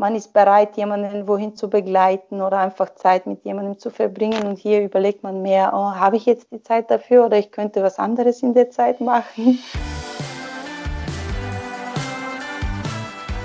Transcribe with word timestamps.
man 0.00 0.16
ist 0.16 0.32
bereit, 0.32 0.78
jemanden 0.78 1.28
wohin 1.28 1.54
zu 1.54 1.68
begleiten 1.68 2.40
oder 2.40 2.58
einfach 2.58 2.94
Zeit 2.94 3.26
mit 3.26 3.44
jemandem 3.44 3.78
zu 3.78 3.90
verbringen. 3.90 4.46
Und 4.46 4.58
hier 4.58 4.82
überlegt 4.82 5.22
man 5.22 5.42
mehr, 5.42 5.72
oh, 5.74 5.94
habe 5.94 6.16
ich 6.16 6.24
jetzt 6.24 6.50
die 6.50 6.62
Zeit 6.62 6.90
dafür 6.90 7.26
oder 7.26 7.38
ich 7.38 7.52
könnte 7.52 7.82
was 7.82 7.98
anderes 7.98 8.42
in 8.42 8.54
der 8.54 8.70
Zeit 8.70 9.02
machen. 9.02 9.58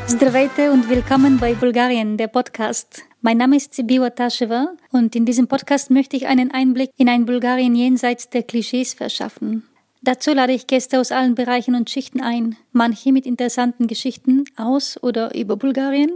Здравейте 0.07 0.71
und 0.71 0.89
willkommen 0.89 1.39
bei 1.39 1.55
Bulgarien, 1.55 2.15
der 2.15 2.27
Podcast. 2.27 3.01
Mein 3.21 3.37
Name 3.37 3.57
ist 3.57 3.73
Sibiwa 3.73 4.11
Tasheva 4.11 4.67
und 4.91 5.15
in 5.15 5.25
diesem 5.25 5.47
Podcast 5.47 5.91
möchte 5.91 6.15
ich 6.15 6.27
einen 6.27 6.51
Einblick 6.51 6.91
in 6.95 7.09
ein 7.09 7.25
Bulgarien 7.25 7.75
jenseits 7.75 8.29
der 8.29 8.43
Klischees 8.43 8.93
verschaffen. 8.93 9.67
Dazu 10.05 10.33
lade 10.33 10.53
ich 10.53 10.67
Gäste 10.67 10.99
aus 10.99 11.11
allen 11.11 11.33
Bereichen 11.33 11.73
und 11.73 11.89
Schichten 11.89 12.21
ein, 12.21 12.57
manche 12.71 13.11
mit 13.11 13.25
interessanten 13.25 13.87
Geschichten 13.87 14.43
aus 14.55 15.01
oder 15.01 15.33
über 15.33 15.57
Bulgarien, 15.57 16.11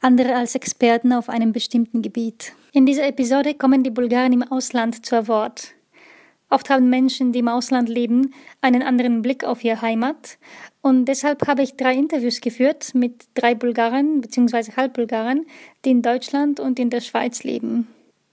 andere 0.00 0.34
als 0.34 0.56
Experten 0.56 1.12
auf 1.12 1.28
einem 1.28 1.52
bestimmten 1.52 2.02
Gebiet. 2.02 2.52
In 2.72 2.84
dieser 2.84 3.06
Episode 3.06 3.54
kommen 3.54 3.84
die 3.84 3.90
Bulgaren 3.90 4.32
im 4.32 4.42
Ausland 4.42 5.06
zu 5.06 5.28
Wort. 5.28 5.68
Oft 6.50 6.68
haben 6.68 6.90
Menschen, 6.90 7.30
die 7.30 7.38
im 7.38 7.46
Ausland 7.46 7.88
leben, 7.88 8.34
einen 8.60 8.82
anderen 8.82 9.22
Blick 9.22 9.44
auf 9.44 9.62
ihre 9.62 9.82
Heimat 9.82 10.36
und 10.80 11.04
deshalb 11.04 11.46
habe 11.46 11.62
ich 11.62 11.76
drei 11.76 11.94
Interviews 11.94 12.40
geführt 12.40 12.92
mit 12.92 13.26
drei 13.34 13.54
Bulgaren 13.54 14.20
bzw. 14.20 14.72
Halbbulgaren, 14.76 15.46
die 15.84 15.92
in 15.92 16.02
Deutschland 16.02 16.58
und 16.58 16.80
in 16.80 16.90
der 16.90 17.00
Schweiz 17.00 17.44
leben. 17.44 17.86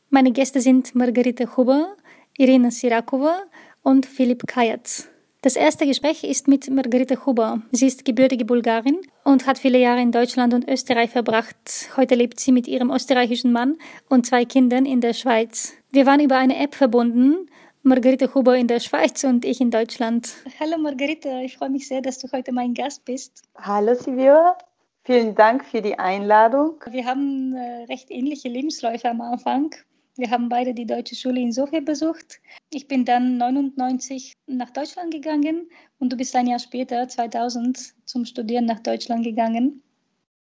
Meine 0.09 0.31
Gäste 0.31 0.61
sind 0.61 0.95
Margarita 0.95 1.55
Huber, 1.55 1.95
Irina 2.39 2.71
Sirakova 2.71 3.43
und 3.83 4.05
Philipp 4.05 4.47
Kajatz. 4.47 5.09
Das 5.41 5.55
erste 5.55 5.85
Gespräch 5.85 6.25
ist 6.25 6.49
mit 6.49 6.69
Margarita 6.69 7.25
Huber. 7.25 7.61
Sie 7.71 7.87
ist 7.87 8.03
gebürtige 8.03 8.43
Bulgarin 8.43 8.99
und 9.23 9.47
hat 9.47 9.57
viele 9.57 9.77
Jahre 9.77 10.01
in 10.01 10.11
Deutschland 10.11 10.53
und 10.53 10.67
Österreich 10.67 11.11
verbracht. 11.11 11.89
Heute 11.95 12.15
lebt 12.15 12.41
sie 12.41 12.51
mit 12.51 12.67
ihrem 12.67 12.91
österreichischen 12.91 13.53
Mann 13.53 13.77
und 14.09 14.25
zwei 14.25 14.43
Kindern 14.43 14.85
in 14.85 14.99
der 14.99 15.13
Schweiz. 15.13 15.73
Wir 15.91 16.05
waren 16.05 16.19
über 16.19 16.35
eine 16.35 16.57
App 16.57 16.75
verbunden 16.75 17.49
Margarita 17.83 18.33
Huber 18.33 18.57
in 18.57 18.67
der 18.67 18.81
Schweiz 18.81 19.23
und 19.23 19.45
ich 19.45 19.61
in 19.61 19.71
Deutschland. 19.71 20.35
Hallo 20.59 20.77
Margarita, 20.77 21.39
ich 21.39 21.55
freue 21.55 21.69
mich 21.69 21.87
sehr, 21.87 22.01
dass 22.01 22.19
du 22.19 22.29
heute 22.33 22.51
mein 22.51 22.73
Gast 22.73 23.05
bist. 23.05 23.43
Hallo 23.57 23.95
Silvia, 23.95 24.57
vielen 25.05 25.33
Dank 25.33 25.63
für 25.63 25.81
die 25.81 25.97
Einladung. 25.97 26.83
Wir 26.91 27.05
haben 27.05 27.55
äh, 27.55 27.85
recht 27.85 28.11
ähnliche 28.11 28.49
Lebensläufe 28.49 29.09
am 29.09 29.21
Anfang. 29.21 29.73
Wir 30.17 30.31
haben 30.31 30.49
beide 30.49 30.73
die 30.73 30.85
deutsche 30.85 31.15
Schule 31.15 31.39
in 31.39 31.51
Sofia 31.51 31.79
besucht. 31.79 32.41
Ich 32.71 32.87
bin 32.87 33.05
dann 33.05 33.37
99 33.37 34.33
nach 34.47 34.69
Deutschland 34.71 35.11
gegangen 35.11 35.69
und 35.97 36.11
du 36.11 36.17
bist 36.17 36.35
ein 36.35 36.47
Jahr 36.47 36.59
später, 36.59 37.07
2000, 37.07 37.93
zum 38.05 38.25
Studieren 38.25 38.65
nach 38.65 38.79
Deutschland 38.79 39.23
gegangen. 39.23 39.81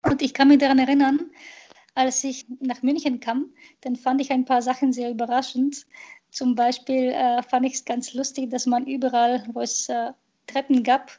Und 0.02 0.22
ich 0.22 0.34
kann 0.34 0.48
mich 0.48 0.58
daran 0.58 0.78
erinnern, 0.78 1.30
als 1.94 2.22
ich 2.24 2.46
nach 2.60 2.82
München 2.82 3.20
kam, 3.20 3.54
dann 3.80 3.96
fand 3.96 4.20
ich 4.20 4.30
ein 4.30 4.44
paar 4.44 4.62
Sachen 4.62 4.92
sehr 4.92 5.10
überraschend. 5.10 5.86
Zum 6.30 6.54
Beispiel 6.54 7.10
äh, 7.10 7.42
fand 7.42 7.66
ich 7.66 7.74
es 7.74 7.84
ganz 7.84 8.12
lustig, 8.12 8.50
dass 8.50 8.66
man 8.66 8.86
überall, 8.86 9.44
wo 9.52 9.60
es 9.60 9.88
äh, 9.88 10.12
Treppen 10.46 10.82
gab, 10.82 11.10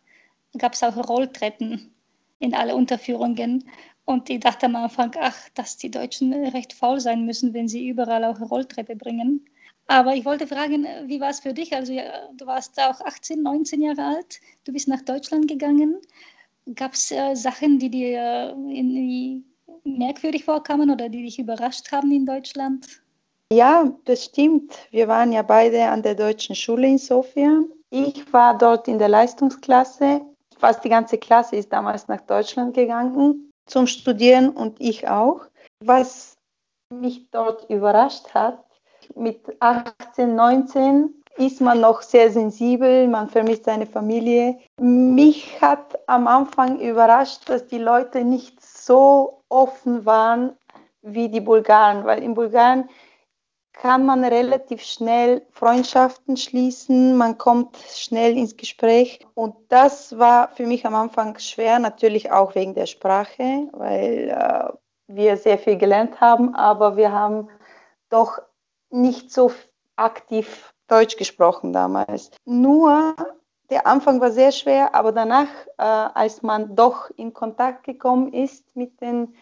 gab 0.57 0.73
es 0.73 0.83
auch 0.83 0.95
Rolltreppen 1.09 1.93
in 2.39 2.53
alle 2.53 2.75
Unterführungen. 2.75 3.69
Und 4.07 4.29
ich 4.29 4.39
dachte 4.39 4.67
am 4.67 4.75
Anfang, 4.77 5.13
ach, 5.19 5.35
dass 5.53 5.75
die 5.75 5.91
Deutschen 5.91 6.33
recht 6.33 6.71
faul 6.71 7.01
sein 7.01 7.25
müssen, 7.25 7.53
wenn 7.53 7.67
sie 7.67 7.89
überall 7.89 8.23
auch 8.23 8.39
Rolltreppe 8.39 8.95
bringen. 8.95 9.45
Aber 9.87 10.15
ich 10.15 10.23
wollte 10.23 10.47
fragen, 10.47 10.87
wie 11.07 11.19
war 11.19 11.29
es 11.29 11.41
für 11.41 11.53
dich? 11.53 11.75
Also 11.75 11.91
ja, 11.91 12.03
du 12.33 12.45
warst 12.45 12.79
auch 12.79 13.01
18, 13.01 13.43
19 13.43 13.81
Jahre 13.81 14.05
alt, 14.05 14.39
du 14.63 14.71
bist 14.71 14.87
nach 14.87 15.01
Deutschland 15.01 15.49
gegangen. 15.49 15.97
Gab 16.73 16.93
es 16.93 17.11
äh, 17.11 17.35
Sachen, 17.35 17.79
die 17.79 17.89
dir 17.89 18.55
äh, 18.69 19.41
merkwürdig 19.83 20.45
vorkamen 20.45 20.89
oder 20.89 21.09
die 21.09 21.23
dich 21.23 21.37
überrascht 21.37 21.91
haben 21.91 22.09
in 22.09 22.25
Deutschland? 22.25 22.87
Ja, 23.51 23.91
das 24.05 24.23
stimmt. 24.23 24.73
Wir 24.89 25.09
waren 25.09 25.33
ja 25.33 25.41
beide 25.41 25.85
an 25.85 26.01
der 26.01 26.15
deutschen 26.15 26.55
Schule 26.55 26.87
in 26.87 26.97
Sofia. 26.97 27.61
Ich 27.89 28.31
war 28.31 28.57
dort 28.57 28.87
in 28.87 28.99
der 28.99 29.09
Leistungsklasse. 29.09 30.21
Fast 30.57 30.85
die 30.85 30.89
ganze 30.89 31.17
Klasse 31.17 31.57
ist 31.57 31.73
damals 31.73 32.07
nach 32.07 32.21
Deutschland 32.21 32.73
gegangen 32.73 33.46
zum 33.67 33.87
Studieren 33.87 34.49
und 34.49 34.79
ich 34.79 35.07
auch. 35.07 35.41
Was 35.83 36.35
mich 36.89 37.29
dort 37.31 37.69
überrascht 37.69 38.33
hat, 38.33 38.63
mit 39.15 39.41
18, 39.59 40.35
19 40.35 41.13
ist 41.37 41.61
man 41.61 41.79
noch 41.79 42.01
sehr 42.01 42.31
sensibel, 42.31 43.07
man 43.07 43.29
vermisst 43.29 43.65
seine 43.65 43.85
Familie. 43.85 44.57
Mich 44.79 45.61
hat 45.61 45.99
am 46.07 46.27
Anfang 46.27 46.79
überrascht, 46.79 47.47
dass 47.47 47.67
die 47.67 47.77
Leute 47.77 48.23
nicht 48.23 48.59
so 48.65 49.43
offen 49.49 50.05
waren 50.05 50.55
wie 51.03 51.29
die 51.29 51.41
Bulgaren, 51.41 52.05
weil 52.05 52.23
in 52.23 52.33
Bulgarien 52.33 52.89
kann 53.81 54.05
man 54.05 54.23
relativ 54.23 54.81
schnell 54.81 55.45
Freundschaften 55.51 56.35
schließen, 56.35 57.15
man 57.15 57.37
kommt 57.37 57.77
schnell 57.77 58.37
ins 58.37 58.57
Gespräch. 58.57 59.25
Und 59.35 59.55
das 59.69 60.17
war 60.17 60.49
für 60.49 60.65
mich 60.65 60.85
am 60.85 60.95
Anfang 60.95 61.37
schwer, 61.37 61.79
natürlich 61.79 62.31
auch 62.31 62.55
wegen 62.55 62.73
der 62.73 62.87
Sprache, 62.87 63.69
weil 63.73 64.29
äh, 64.29 64.73
wir 65.07 65.37
sehr 65.37 65.57
viel 65.57 65.77
gelernt 65.77 66.19
haben, 66.19 66.55
aber 66.55 66.97
wir 66.97 67.11
haben 67.11 67.49
doch 68.09 68.39
nicht 68.89 69.31
so 69.31 69.51
aktiv 69.95 70.73
Deutsch 70.87 71.17
gesprochen 71.17 71.73
damals. 71.73 72.31
Nur 72.45 73.15
der 73.69 73.85
Anfang 73.85 74.21
war 74.21 74.31
sehr 74.31 74.51
schwer, 74.51 74.95
aber 74.95 75.11
danach, 75.11 75.49
äh, 75.77 75.83
als 75.83 76.41
man 76.41 76.75
doch 76.75 77.09
in 77.17 77.33
Kontakt 77.33 77.83
gekommen 77.83 78.31
ist 78.33 78.75
mit 78.75 79.01
den 79.01 79.35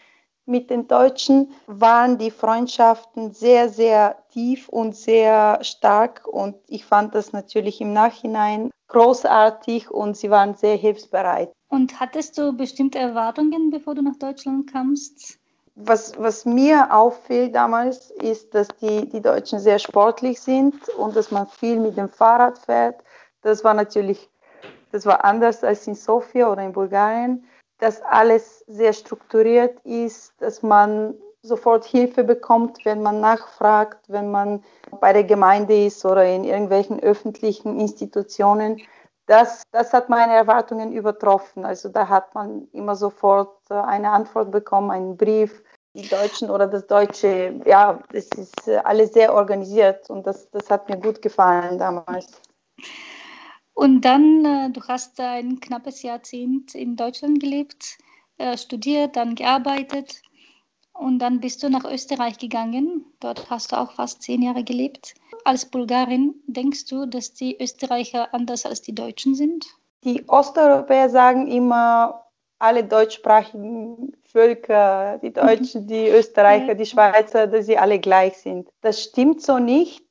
mit 0.46 0.70
den 0.70 0.88
Deutschen 0.88 1.54
waren 1.68 2.18
die 2.18 2.32
Freundschaften 2.32 3.34
sehr, 3.34 3.70
sehr 3.70 4.18
tief 4.32 4.70
und 4.70 4.96
sehr 4.96 5.60
stark. 5.64 6.28
Und 6.28 6.56
ich 6.68 6.86
fand 6.86 7.16
das 7.16 7.34
natürlich 7.34 7.82
im 7.82 7.94
Nachhinein 7.94 8.72
großartig 8.88 9.90
und 9.90 10.16
sie 10.16 10.30
waren 10.30 10.56
sehr 10.56 10.76
hilfsbereit. 10.76 11.52
Und 11.70 12.00
hattest 12.00 12.38
du 12.38 12.54
bestimmte 12.54 13.00
Erwartungen, 13.00 13.72
bevor 13.72 13.96
du 13.96 14.02
nach 14.02 14.18
Deutschland 14.18 14.72
kamst? 14.72 15.40
Was, 15.76 16.18
was 16.18 16.46
mir 16.46 16.94
auffiel 16.94 17.50
damals, 17.50 18.12
ist, 18.12 18.56
dass 18.56 18.70
die, 18.82 19.10
die 19.10 19.22
Deutschen 19.22 19.60
sehr 19.60 19.80
sportlich 19.80 20.40
sind 20.40 20.88
und 20.90 21.16
dass 21.16 21.32
man 21.32 21.48
viel 21.48 21.80
mit 21.80 21.98
dem 21.98 22.08
Fahrrad 22.08 22.60
fährt. 22.60 23.04
Das 23.42 23.64
war 23.64 23.74
natürlich, 23.74 24.30
das 24.94 25.06
war 25.06 25.26
anders 25.26 25.64
als 25.66 25.86
in 25.86 25.96
Sofia 25.96 26.50
oder 26.50 26.64
in 26.64 26.72
Bulgarien 26.72 27.44
dass 27.80 28.02
alles 28.02 28.64
sehr 28.68 28.94
strukturiert 28.94 29.80
ist, 29.84 30.34
dass 30.40 30.64
man 30.64 31.16
sofort 31.46 31.86
Hilfe 31.86 32.24
bekommt, 32.24 32.84
wenn 32.86 33.02
man 33.02 33.22
nachfragt, 33.22 34.06
wenn 34.08 34.32
man 34.32 34.64
bei 35.00 35.14
der 35.14 35.24
Gemeinde 35.24 35.86
ist 35.86 36.04
oder 36.06 36.26
in 36.26 36.44
irgendwelchen 36.44 37.00
öffentlichen 37.00 37.80
Institutionen. 37.80 38.82
Das, 39.28 39.64
das 39.72 39.94
hat 39.94 40.10
meine 40.10 40.34
Erwartungen 40.34 40.92
übertroffen. 40.92 41.66
Also 41.66 41.90
da 41.90 42.08
hat 42.10 42.34
man 42.36 42.68
immer 42.74 42.96
sofort 42.96 43.58
äh, 43.70 43.74
eine 43.74 44.12
Antwort 44.12 44.52
bekommen, 44.52 44.92
einen 44.92 45.18
Brief. 45.18 45.64
Die 45.96 46.08
Deutschen 46.10 46.50
oder 46.50 46.68
das 46.68 46.88
Deutsche, 46.88 47.62
ja, 47.66 48.00
das 48.12 48.26
ist 48.26 48.68
äh, 48.68 48.78
alles 48.78 49.14
sehr 49.14 49.34
organisiert 49.34 50.10
und 50.10 50.28
das, 50.28 50.50
das 50.52 50.70
hat 50.70 50.90
mir 50.90 50.98
gut 50.98 51.22
gefallen 51.22 51.80
damals. 51.80 52.42
Und 53.76 54.02
dann, 54.02 54.46
äh, 54.46 54.70
du 54.72 54.82
hast 54.88 55.20
ein 55.20 55.60
knappes 55.60 56.02
Jahrzehnt 56.02 56.74
in 56.76 56.96
Deutschland 56.96 57.42
gelebt, 57.42 57.98
äh, 58.38 58.58
studiert, 58.58 59.18
dann 59.18 59.36
gearbeitet 59.36 60.22
und 60.94 61.20
dann 61.20 61.42
bist 61.42 61.62
du 61.62 61.70
nach 61.70 61.84
Österreich 61.84 62.40
gegangen. 62.40 63.06
Dort 63.20 63.50
hast 63.50 63.74
du 63.74 63.76
auch 63.78 63.92
fast 63.92 64.24
zehn 64.24 64.42
Jahre 64.42 64.64
gelebt. 64.64 65.16
Als 65.44 65.66
Bulgarin 65.66 66.36
denkst 66.48 66.86
du, 66.86 67.06
dass 67.06 67.34
die 67.34 67.62
Österreicher 67.62 68.34
anders 68.34 68.66
als 68.66 68.82
die 68.82 68.96
Deutschen 68.96 69.36
sind? 69.36 69.66
Die 70.06 70.24
Osteuropäer 70.30 71.10
sagen 71.10 71.48
immer, 71.48 72.24
alle 72.60 72.86
deutschsprachigen 72.86 74.16
Völker, 74.24 75.20
die 75.22 75.34
Deutschen, 75.34 75.86
die 75.86 76.08
Österreicher, 76.08 76.76
die 76.76 76.86
Schweizer, 76.86 77.48
dass 77.48 77.66
sie 77.66 77.78
alle 77.78 78.00
gleich 78.00 78.38
sind. 78.38 78.70
Das 78.80 79.04
stimmt 79.04 79.42
so 79.42 79.60
nicht 79.60 80.05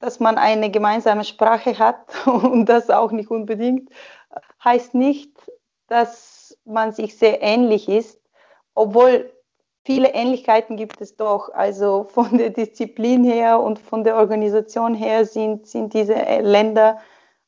dass 0.00 0.20
man 0.20 0.38
eine 0.38 0.70
gemeinsame 0.70 1.24
Sprache 1.24 1.78
hat 1.78 2.06
und 2.26 2.66
das 2.66 2.90
auch 2.90 3.12
nicht 3.12 3.30
unbedingt, 3.30 3.90
heißt 4.62 4.94
nicht, 4.94 5.32
dass 5.88 6.56
man 6.64 6.92
sich 6.92 7.16
sehr 7.16 7.42
ähnlich 7.42 7.88
ist, 7.88 8.20
obwohl 8.74 9.32
viele 9.84 10.12
Ähnlichkeiten 10.12 10.76
gibt 10.76 11.00
es 11.00 11.16
doch. 11.16 11.48
Also 11.52 12.04
von 12.04 12.36
der 12.36 12.50
Disziplin 12.50 13.24
her 13.24 13.60
und 13.60 13.78
von 13.78 14.04
der 14.04 14.16
Organisation 14.16 14.94
her 14.94 15.24
sind, 15.24 15.66
sind 15.66 15.94
diese 15.94 16.14
Länder 16.40 16.98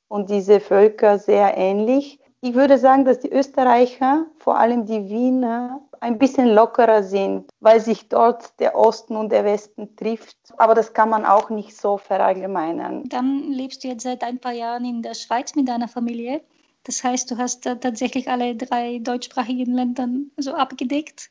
und 0.09 0.31
diese 0.31 0.59
Völker 0.59 1.19
sehr 1.19 1.57
ähnlich. 1.57 2.19
Ich 2.41 2.55
würde 2.55 2.79
sagen, 2.79 3.05
dass 3.05 3.21
die 3.21 3.31
Österreicher, 3.31 4.25
vor 4.39 4.57
allem 4.57 4.87
die 4.87 5.11
Wiener, 5.11 5.83
ein 6.01 6.19
bisschen 6.19 6.49
lockerer 6.49 7.03
sind, 7.03 7.51
weil 7.61 7.81
sich 7.81 8.09
dort 8.09 8.59
der 8.59 8.75
Osten 8.75 9.17
und 9.17 9.31
der 9.31 9.45
Westen 9.45 9.97
trifft. 9.97 10.37
Aber 10.57 10.75
das 10.75 10.95
kann 10.95 11.11
man 11.11 11.27
auch 11.27 11.51
nicht 11.51 11.77
so 11.77 11.99
verallgemeinern. 11.99 13.05
Dann 13.09 13.53
lebst 13.53 13.85
du 13.85 13.89
jetzt 13.89 14.03
seit 14.03 14.25
ein 14.25 14.39
paar 14.39 14.53
Jahren 14.53 14.85
in 14.85 15.03
der 15.03 15.15
Schweiz 15.15 15.55
mit 15.55 15.69
deiner 15.69 15.89
Familie. 15.89 16.43
Das 16.85 17.05
heißt, 17.05 17.31
du 17.31 17.37
hast 17.37 17.65
tatsächlich 17.65 18.29
alle 18.29 18.57
drei 18.57 18.99
deutschsprachigen 19.01 19.75
Länder 19.75 20.09
so 20.39 20.55
abgedeckt. 20.55 21.31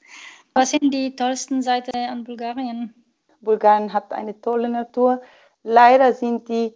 Was 0.54 0.72
sind 0.72 0.94
die 0.94 1.16
tollsten 1.16 1.64
Seiten 1.64 1.96
an 1.98 2.24
Bulgarien? 2.24 2.94
Bulgarien 3.42 3.92
hat 3.92 4.14
eine 4.14 4.40
tolle 4.40 4.70
Natur. 4.70 5.22
Leider 5.64 6.14
sind 6.14 6.48
die 6.50 6.74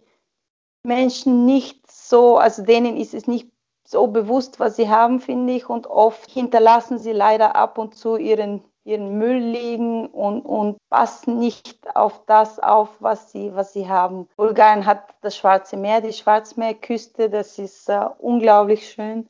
Menschen 0.82 1.46
nicht 1.46 1.90
so, 1.90 2.38
also 2.38 2.62
denen 2.62 2.96
ist 2.96 3.14
es 3.14 3.26
nicht 3.26 3.48
so 3.86 4.06
bewusst, 4.06 4.60
was 4.60 4.76
sie 4.76 4.88
haben, 4.88 5.20
finde 5.20 5.52
ich. 5.52 5.68
Und 5.68 5.86
oft 5.86 6.30
hinterlassen 6.30 6.98
sie 6.98 7.12
leider 7.12 7.56
ab 7.56 7.78
und 7.78 7.94
zu 7.94 8.16
ihren, 8.16 8.62
ihren 8.84 9.18
Müll 9.18 9.38
liegen 9.38 10.06
und, 10.06 10.42
und 10.42 10.76
passen 10.90 11.38
nicht 11.38 11.78
auf 11.94 12.24
das 12.26 12.58
auf, 12.58 12.88
was 13.00 13.30
sie, 13.32 13.54
was 13.54 13.72
sie 13.72 13.88
haben. 13.88 14.28
Bulgarien 14.36 14.86
hat 14.86 15.02
das 15.20 15.36
Schwarze 15.36 15.76
Meer, 15.76 16.00
die 16.00 16.12
Schwarzmeerküste, 16.12 17.30
das 17.30 17.58
ist 17.58 17.88
äh, 17.88 18.06
unglaublich 18.18 18.88
schön. 18.88 19.28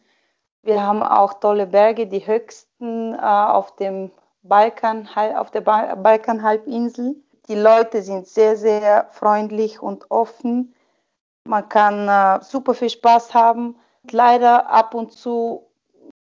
Wir 0.62 0.82
haben 0.82 1.02
auch 1.02 1.34
tolle 1.34 1.66
Berge, 1.66 2.06
die 2.06 2.26
höchsten 2.26 3.12
äh, 3.12 3.18
auf 3.18 3.76
dem 3.76 4.10
Balkan, 4.42 5.08
auf 5.36 5.50
der 5.50 5.60
ba 5.60 5.94
Balkanhalbinsel. 5.94 7.16
Die 7.48 7.54
Leute 7.54 8.02
sind 8.02 8.26
sehr, 8.26 8.56
sehr 8.56 9.08
freundlich 9.10 9.82
und 9.82 10.10
offen. 10.10 10.74
Man 11.46 11.68
kann 11.68 12.08
äh, 12.08 12.42
super 12.42 12.72
viel 12.72 12.88
Spaß 12.88 13.34
haben. 13.34 13.76
Leider 14.10 14.68
ab 14.68 14.94
und 14.94 15.12
zu 15.12 15.66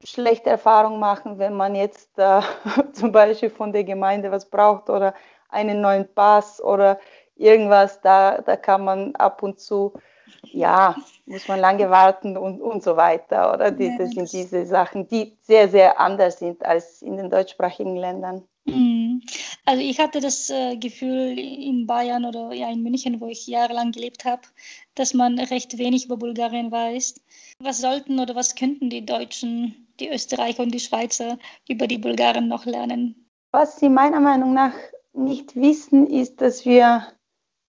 schlechte 0.04 0.50
Erfahrungen 0.50 1.00
machen, 1.00 1.40
wenn 1.40 1.54
man 1.54 1.76
jetzt 1.76 2.18
äh, 2.18 2.42
zum 2.94 3.12
Beispiel 3.12 3.50
von 3.50 3.72
der 3.72 3.84
Gemeinde 3.84 4.32
was 4.32 4.50
braucht 4.50 4.90
oder 4.90 5.14
einen 5.50 5.82
neuen 5.82 6.14
Pass 6.14 6.62
oder 6.62 7.00
irgendwas. 7.36 8.02
Da, 8.02 8.42
da 8.42 8.56
kann 8.58 8.84
man 8.84 9.16
ab 9.16 9.44
und 9.44 9.60
zu 9.60 9.94
ja, 10.52 10.96
muss 11.26 11.48
man 11.48 11.60
lange 11.60 11.90
warten 11.90 12.38
und, 12.38 12.62
und 12.62 12.84
so 12.84 12.98
weiter. 12.98 13.54
Oder 13.54 13.72
die, 13.72 13.96
das 13.98 14.12
sind 14.12 14.32
diese 14.32 14.66
Sachen, 14.66 15.08
die 15.08 15.38
sehr, 15.42 15.70
sehr 15.70 16.00
anders 16.00 16.40
sind 16.40 16.66
als 16.66 17.02
in 17.02 17.18
den 17.18 17.30
deutschsprachigen 17.30 17.96
Ländern. 17.96 18.48
Mhm. 18.66 19.22
Also 19.66 19.82
ich 19.82 20.00
hatte 20.00 20.20
das 20.20 20.50
äh, 20.50 20.78
Gefühl 20.78 21.38
in 21.38 21.86
Bayern 21.86 22.26
oder 22.26 22.54
ja 22.54 22.70
in 22.70 22.84
München, 22.84 23.20
wo 23.20 23.28
ich 23.28 23.48
jahrelang 23.48 23.92
gelebt 23.92 24.26
habe, 24.26 24.42
dass 24.96 25.14
man 25.14 25.38
recht 25.40 25.78
wenig 25.78 26.06
über 26.06 26.18
Bulgarien 26.18 26.72
weiß. 26.72 27.22
Was 27.60 27.80
sollten 27.80 28.20
oder 28.20 28.36
was 28.36 28.56
könnten 28.56 28.90
die 28.90 29.06
Deutschen, 29.06 29.88
die 30.00 30.10
Österreicher 30.10 30.64
und 30.64 30.74
die 30.74 30.80
Schweizer 30.80 31.38
über 31.68 31.88
die 31.88 31.98
Bulgaren 31.98 32.48
noch 32.48 32.66
lernen? 32.66 33.30
Was 33.52 33.80
sie 33.80 33.90
meiner 33.90 34.20
Meinung 34.20 34.54
nach 34.54 34.74
nicht 35.14 35.56
wissen, 35.56 36.08
ist, 36.08 36.42
dass 36.42 36.66
wir 36.66 37.08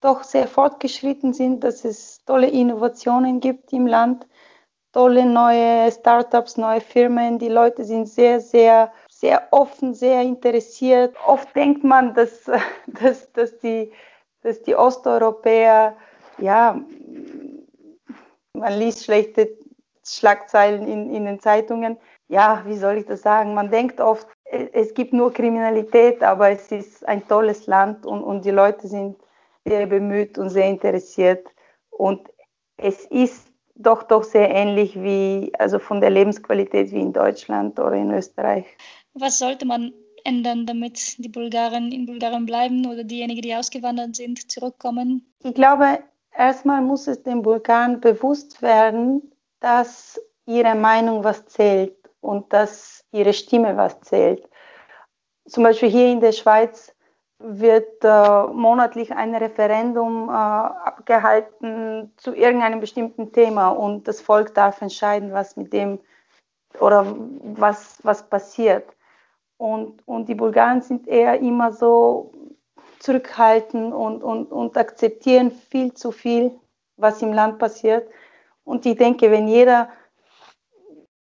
doch 0.01 0.23
sehr 0.23 0.47
fortgeschritten 0.47 1.33
sind, 1.33 1.63
dass 1.63 1.83
es 1.83 2.23
tolle 2.25 2.47
Innovationen 2.47 3.39
gibt 3.39 3.73
im 3.73 3.87
Land, 3.87 4.27
tolle 4.93 5.25
neue 5.25 5.91
Startups, 5.91 6.57
neue 6.57 6.79
Firmen. 6.79 7.39
Die 7.39 7.49
Leute 7.49 7.83
sind 7.83 8.07
sehr, 8.07 8.39
sehr, 8.39 8.93
sehr 9.25 9.47
offen, 9.49 9.95
sehr 9.95 10.21
interessiert. 10.21 11.15
Oft 11.25 11.55
denkt 11.55 11.83
man, 11.83 12.13
dass, 12.13 12.43
dass, 12.87 13.31
dass, 13.33 13.57
die, 13.57 13.91
dass 14.43 14.61
die 14.61 14.75
Osteuropäer, 14.75 15.97
ja, 16.37 16.79
man 18.53 18.73
liest 18.73 19.03
schlechte 19.03 19.57
Schlagzeilen 20.05 20.87
in, 20.87 21.09
in 21.11 21.25
den 21.25 21.39
Zeitungen. 21.39 21.97
Ja, 22.27 22.61
wie 22.67 22.77
soll 22.77 22.97
ich 22.97 23.05
das 23.05 23.23
sagen? 23.23 23.55
Man 23.55 23.71
denkt 23.71 23.99
oft, 23.99 24.27
es 24.51 24.93
gibt 24.93 25.11
nur 25.11 25.33
Kriminalität, 25.33 26.21
aber 26.21 26.51
es 26.51 26.71
ist 26.71 27.07
ein 27.07 27.27
tolles 27.27 27.65
Land 27.65 28.05
und, 28.05 28.21
und 28.23 28.45
die 28.45 28.51
Leute 28.51 28.87
sind 28.87 29.17
sehr 29.65 29.87
bemüht 29.87 30.37
und 30.37 30.49
sehr 30.49 30.67
interessiert. 30.67 31.47
Und 31.89 32.29
es 32.77 33.05
ist 33.05 33.47
doch 33.73 34.03
doch 34.03 34.23
sehr 34.23 34.49
ähnlich 34.51 34.95
wie, 35.01 35.51
also 35.57 35.79
von 35.79 35.99
der 35.99 36.11
Lebensqualität 36.11 36.91
wie 36.91 37.01
in 37.01 37.11
Deutschland 37.11 37.79
oder 37.79 37.93
in 37.93 38.11
Österreich. 38.11 38.65
Was 39.17 39.39
sollte 39.39 39.65
man 39.65 39.93
ändern, 40.25 40.65
damit 40.65 41.23
die 41.23 41.29
Bulgaren 41.29 41.91
in 41.91 42.05
Bulgarien 42.05 42.45
bleiben 42.45 42.85
oder 42.85 43.03
diejenigen, 43.03 43.41
die 43.41 43.55
ausgewandert 43.55 44.15
sind, 44.15 44.51
zurückkommen? 44.51 45.33
Ich 45.43 45.53
glaube, 45.53 45.99
erstmal 46.35 46.81
muss 46.81 47.07
es 47.07 47.23
den 47.23 47.41
Bulgaren 47.41 48.01
bewusst 48.01 48.61
werden, 48.61 49.31
dass 49.61 50.19
ihre 50.45 50.75
Meinung 50.75 51.23
was 51.23 51.45
zählt 51.45 51.95
und 52.19 52.51
dass 52.51 53.05
ihre 53.11 53.33
Stimme 53.33 53.77
was 53.77 54.01
zählt. 54.01 54.47
Zum 55.47 55.63
Beispiel 55.63 55.89
hier 55.89 56.11
in 56.11 56.19
der 56.19 56.31
Schweiz 56.31 56.93
wird 57.39 58.03
äh, 58.03 58.47
monatlich 58.47 59.13
ein 59.13 59.35
Referendum 59.35 60.29
äh, 60.29 60.31
abgehalten 60.31 62.13
zu 62.17 62.33
irgendeinem 62.33 62.79
bestimmten 62.79 63.31
Thema 63.31 63.69
und 63.69 64.07
das 64.07 64.21
Volk 64.21 64.55
darf 64.55 64.81
entscheiden, 64.81 65.33
was 65.33 65.55
mit 65.55 65.71
dem 65.71 65.99
oder 66.79 67.05
was, 67.43 67.99
was 68.03 68.27
passiert. 68.27 68.94
Und, 69.57 70.05
und 70.07 70.27
die 70.27 70.35
Bulgaren 70.35 70.81
sind 70.81 71.07
eher 71.07 71.39
immer 71.39 71.71
so 71.71 72.31
zurückhaltend 72.99 73.93
und, 73.93 74.23
und, 74.23 74.51
und 74.51 74.77
akzeptieren 74.77 75.51
viel 75.51 75.93
zu 75.93 76.11
viel, 76.11 76.51
was 76.97 77.21
im 77.21 77.33
Land 77.33 77.59
passiert. 77.59 78.09
Und 78.63 78.85
ich 78.85 78.97
denke, 78.97 79.31
wenn 79.31 79.47
jeder 79.47 79.89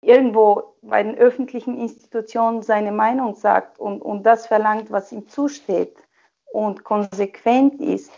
irgendwo 0.01 0.77
bei 0.83 1.03
den 1.03 1.17
öffentlichen 1.17 1.79
Institutionen 1.79 2.63
seine 2.63 2.93
Meinung 2.93 3.35
sagt 3.35 3.79
und, 3.79 4.03
und 4.03 4.23
das 4.25 4.47
verlangt, 4.47 4.91
was 4.91 5.13
ihm 5.13 5.29
zusteht 5.29 5.97
und 6.53 6.85
konsequent 6.85 7.81
ist, 7.81 8.13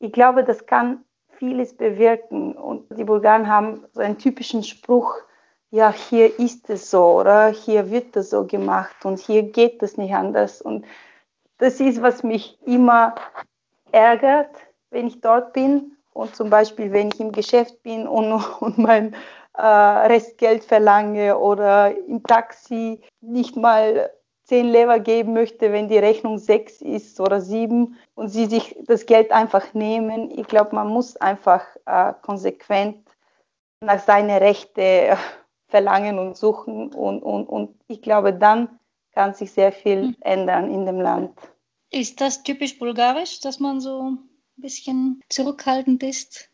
ich 0.00 0.12
glaube, 0.12 0.44
das 0.44 0.66
kann 0.66 1.04
vieles 1.40 1.76
bewirken. 1.76 2.54
Und 2.54 2.86
die 2.96 3.04
Bulgaren 3.04 3.48
haben 3.48 3.84
so 3.92 4.00
einen 4.00 4.18
typischen 4.18 4.62
Spruch, 4.62 5.14
ja, 5.70 5.92
hier 5.92 6.38
ist 6.38 6.68
es 6.68 6.90
so 6.90 7.20
oder 7.20 7.48
hier 7.48 7.90
wird 7.90 8.16
es 8.16 8.30
so 8.30 8.44
gemacht 8.44 9.04
und 9.04 9.18
hier 9.18 9.44
geht 9.44 9.82
es 9.82 9.96
nicht 9.96 10.14
anders. 10.14 10.60
Und 10.60 10.84
das 11.58 11.80
ist, 11.80 12.02
was 12.02 12.22
mich 12.22 12.58
immer 12.66 13.14
ärgert, 13.92 14.50
wenn 14.90 15.06
ich 15.06 15.20
dort 15.20 15.52
bin. 15.52 15.96
Und 16.12 16.34
zum 16.34 16.50
Beispiel, 16.50 16.92
wenn 16.92 17.08
ich 17.08 17.20
im 17.20 17.32
Geschäft 17.32 17.82
bin 17.82 18.08
und, 18.08 18.32
und 18.60 18.78
mein 18.78 19.14
äh, 19.56 19.62
Restgeld 19.62 20.64
verlange 20.64 21.38
oder 21.38 21.96
im 21.96 22.22
Taxi 22.24 23.00
nicht 23.20 23.56
mal 23.56 24.10
zehn 24.44 24.66
Lever 24.66 24.98
geben 24.98 25.32
möchte, 25.32 25.72
wenn 25.72 25.88
die 25.88 25.98
Rechnung 25.98 26.38
sechs 26.38 26.82
ist 26.82 27.20
oder 27.20 27.40
sieben 27.40 27.96
und 28.16 28.28
sie 28.30 28.46
sich 28.46 28.76
das 28.86 29.06
Geld 29.06 29.30
einfach 29.30 29.74
nehmen. 29.74 30.32
Ich 30.36 30.48
glaube, 30.48 30.74
man 30.74 30.88
muss 30.88 31.16
einfach 31.16 31.64
äh, 31.86 32.12
konsequent 32.22 33.06
nach 33.80 34.00
seinen 34.00 34.36
Rechten 34.36 35.16
verlangen 35.70 36.18
und 36.18 36.36
suchen 36.36 36.92
und, 36.92 37.22
und, 37.22 37.48
und 37.48 37.74
ich 37.86 38.02
glaube, 38.02 38.34
dann 38.34 38.80
kann 39.12 39.34
sich 39.34 39.52
sehr 39.52 39.72
viel 39.72 40.02
hm. 40.02 40.16
ändern 40.20 40.70
in 40.70 40.84
dem 40.86 41.00
Land. 41.00 41.38
Ist 41.90 42.20
das 42.20 42.42
typisch 42.42 42.78
bulgarisch, 42.78 43.40
dass 43.40 43.58
man 43.58 43.80
so 43.80 44.10
ein 44.10 44.18
bisschen 44.56 45.20
zurückhaltend 45.28 46.02
ist? 46.02 46.50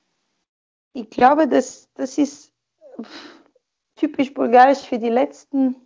Ich 0.92 1.10
glaube, 1.10 1.48
das, 1.48 1.90
das 1.94 2.16
ist 2.16 2.52
typisch 3.96 4.32
bulgarisch 4.32 4.80
für 4.80 4.98
die 4.98 5.10
letzten 5.10 5.76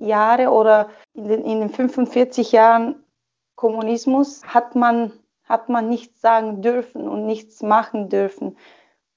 Jahre 0.00 0.50
oder 0.50 0.90
in 1.14 1.28
den, 1.28 1.44
in 1.44 1.60
den 1.60 1.70
45 1.70 2.52
Jahren 2.52 3.04
Kommunismus 3.56 4.44
hat 4.44 4.74
man, 4.74 5.12
hat 5.44 5.68
man 5.68 5.88
nichts 5.88 6.20
sagen 6.20 6.62
dürfen 6.62 7.08
und 7.08 7.26
nichts 7.26 7.62
machen 7.62 8.08
dürfen. 8.08 8.56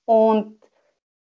Und 0.06 0.60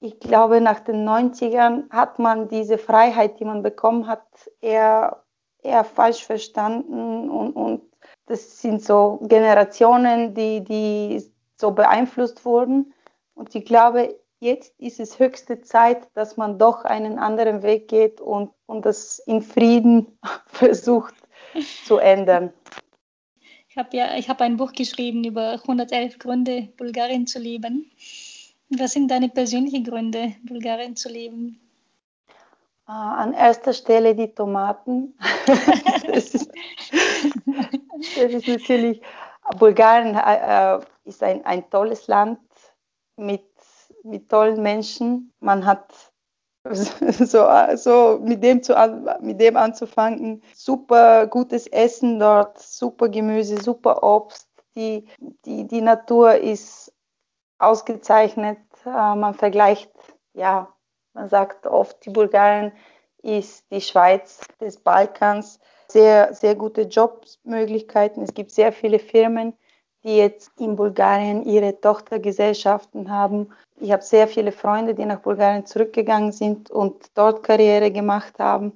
ich 0.01 0.19
glaube, 0.19 0.61
nach 0.61 0.79
den 0.79 1.07
90ern 1.07 1.89
hat 1.89 2.19
man 2.19 2.47
diese 2.47 2.77
Freiheit, 2.77 3.39
die 3.39 3.45
man 3.45 3.63
bekommen 3.63 4.07
hat, 4.07 4.23
eher, 4.61 5.23
eher 5.61 5.83
falsch 5.83 6.25
verstanden. 6.25 7.29
Und, 7.29 7.51
und 7.51 7.81
das 8.25 8.61
sind 8.61 8.81
so 8.81 9.19
Generationen, 9.23 10.33
die, 10.33 10.63
die 10.63 11.23
so 11.57 11.71
beeinflusst 11.71 12.45
wurden. 12.45 12.93
Und 13.33 13.53
ich 13.55 13.65
glaube, 13.65 14.15
jetzt 14.39 14.73
ist 14.79 15.01
es 15.01 15.19
höchste 15.19 15.61
Zeit, 15.61 16.07
dass 16.13 16.37
man 16.37 16.57
doch 16.57 16.85
einen 16.85 17.19
anderen 17.19 17.61
Weg 17.61 17.89
geht 17.89 18.21
und, 18.21 18.51
und 18.67 18.85
das 18.85 19.19
in 19.19 19.41
Frieden 19.41 20.17
versucht 20.47 21.15
zu 21.85 21.97
ändern. 21.97 22.53
Ich 23.67 23.77
habe 23.77 23.95
ja, 23.95 24.07
habe 24.07 24.43
ein 24.45 24.57
Buch 24.57 24.71
geschrieben 24.71 25.23
über 25.23 25.53
111 25.53 26.19
Gründe, 26.19 26.69
Bulgarien 26.77 27.27
zu 27.27 27.39
lieben. 27.39 27.91
Was 28.77 28.91
sind 28.91 29.09
deine 29.09 29.29
persönlichen 29.29 29.83
Gründe, 29.83 30.35
Bulgarien 30.43 30.95
zu 30.95 31.09
lieben? 31.09 31.59
Uh, 32.87 32.91
an 32.91 33.33
erster 33.33 33.73
Stelle 33.73 34.15
die 34.15 34.33
Tomaten. 34.33 35.15
das, 36.07 36.33
ist, 36.33 36.51
das, 38.15 38.31
ist, 38.33 38.47
natürlich, 38.47 39.01
Bulgarien 39.57 40.15
äh, 40.15 40.79
ist 41.03 41.21
ein, 41.23 41.45
ein 41.45 41.69
tolles 41.69 42.07
Land 42.07 42.39
mit 43.15 43.43
mit 44.03 44.29
tollen 44.29 44.61
Menschen. 44.61 45.33
Man 45.39 45.65
hat 45.65 45.93
so, 46.71 47.47
so 47.75 48.19
mit, 48.21 48.43
dem 48.43 48.61
zu, 48.61 48.75
mit 49.21 49.39
dem 49.39 49.57
anzufangen. 49.57 50.43
Super 50.53 51.27
gutes 51.27 51.67
Essen 51.67 52.19
dort, 52.19 52.59
super 52.59 53.09
Gemüse, 53.09 53.61
super 53.61 54.03
Obst. 54.03 54.47
Die, 54.75 55.05
die, 55.45 55.67
die 55.67 55.81
Natur 55.81 56.35
ist 56.35 56.93
ausgezeichnet. 57.59 58.57
Äh, 58.85 58.89
man 58.89 59.33
vergleicht, 59.33 59.91
ja, 60.33 60.73
man 61.13 61.29
sagt 61.29 61.67
oft, 61.67 62.03
die 62.05 62.09
Bulgarien 62.09 62.71
ist 63.21 63.65
die 63.71 63.81
Schweiz 63.81 64.39
des 64.59 64.77
Balkans. 64.77 65.59
sehr, 65.87 66.33
sehr 66.33 66.55
gute 66.55 66.83
Jobmöglichkeiten. 66.83 68.23
Es 68.23 68.33
gibt 68.33 68.51
sehr 68.51 68.71
viele 68.71 68.99
Firmen, 68.99 69.53
die 70.03 70.17
jetzt 70.17 70.51
in 70.59 70.75
Bulgarien 70.75 71.43
ihre 71.43 71.79
Tochtergesellschaften 71.81 73.09
haben. 73.09 73.49
Ich 73.77 73.91
habe 73.91 74.03
sehr 74.03 74.27
viele 74.27 74.51
Freunde, 74.51 74.93
die 74.93 75.05
nach 75.05 75.19
Bulgarien 75.19 75.65
zurückgegangen 75.65 76.31
sind 76.31 76.69
und 76.69 77.05
dort 77.15 77.43
Karriere 77.43 77.91
gemacht 77.91 78.39
haben. 78.39 78.73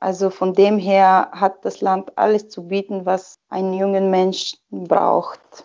Also 0.00 0.30
von 0.30 0.52
dem 0.54 0.78
her 0.78 1.28
hat 1.32 1.64
das 1.64 1.80
Land 1.80 2.16
alles 2.16 2.48
zu 2.48 2.66
bieten, 2.66 3.06
was 3.06 3.38
ein 3.48 3.72
junger 3.74 4.00
Mensch 4.00 4.56
braucht. 4.70 5.64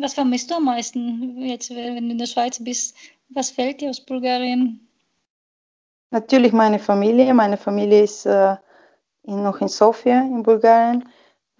Was 0.00 0.14
vermisst 0.14 0.50
du 0.50 0.56
am 0.56 0.64
meisten 0.64 1.40
jetzt, 1.42 1.70
wenn 1.70 2.06
du 2.06 2.12
in 2.12 2.18
der 2.18 2.26
Schweiz 2.26 2.62
bist? 2.62 2.96
Was 3.28 3.50
fällt 3.50 3.80
dir 3.80 3.90
aus 3.90 4.00
Bulgarien? 4.00 4.88
Natürlich 6.10 6.52
meine 6.52 6.78
Familie. 6.78 7.32
Meine 7.34 7.56
Familie 7.56 8.02
ist 8.02 8.26
äh, 8.26 8.56
noch 9.24 9.60
in 9.60 9.68
Sofia 9.68 10.20
in 10.22 10.42
Bulgarien 10.42 11.04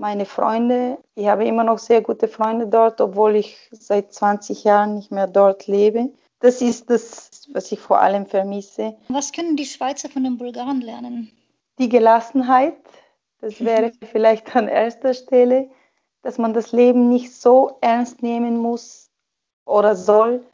meine 0.01 0.25
Freunde. 0.25 0.99
Ich 1.15 1.29
habe 1.29 1.47
immer 1.47 1.63
noch 1.63 1.79
sehr 1.79 2.01
gute 2.01 2.27
Freunde 2.27 2.67
dort, 2.67 3.01
obwohl 3.01 3.37
ich 3.37 3.69
seit 3.71 4.13
20 4.13 4.65
Jahren 4.65 4.95
nicht 4.95 5.13
mehr 5.13 5.27
dort 5.27 5.67
lebe. 5.67 6.11
Das 6.41 6.63
ist 6.63 6.89
das, 6.89 7.49
was 7.53 7.71
ich 7.71 7.79
vor 7.79 8.01
allem 8.01 8.27
vermisse. 8.27 8.97
Was 9.09 9.31
können 9.31 9.57
die 9.57 9.67
Schweizer 9.67 10.09
von 10.09 10.25
den 10.25 10.39
Bulgaren 10.39 10.81
lernen? 10.81 11.31
Die 11.79 11.91
Gelassenheit, 11.91 12.77
das 13.41 13.63
wäre 13.63 13.93
vielleicht 14.11 14.57
an 14.57 14.69
erster 14.69 15.13
Stelle, 15.13 15.69
dass 16.23 16.39
man 16.39 16.53
das 16.53 16.73
Leben 16.73 17.09
nicht 17.09 17.35
so 17.35 17.79
ernst 17.81 18.23
nehmen 18.23 18.59
muss 18.59 19.11
oder 19.65 19.97
soll. 19.97 20.45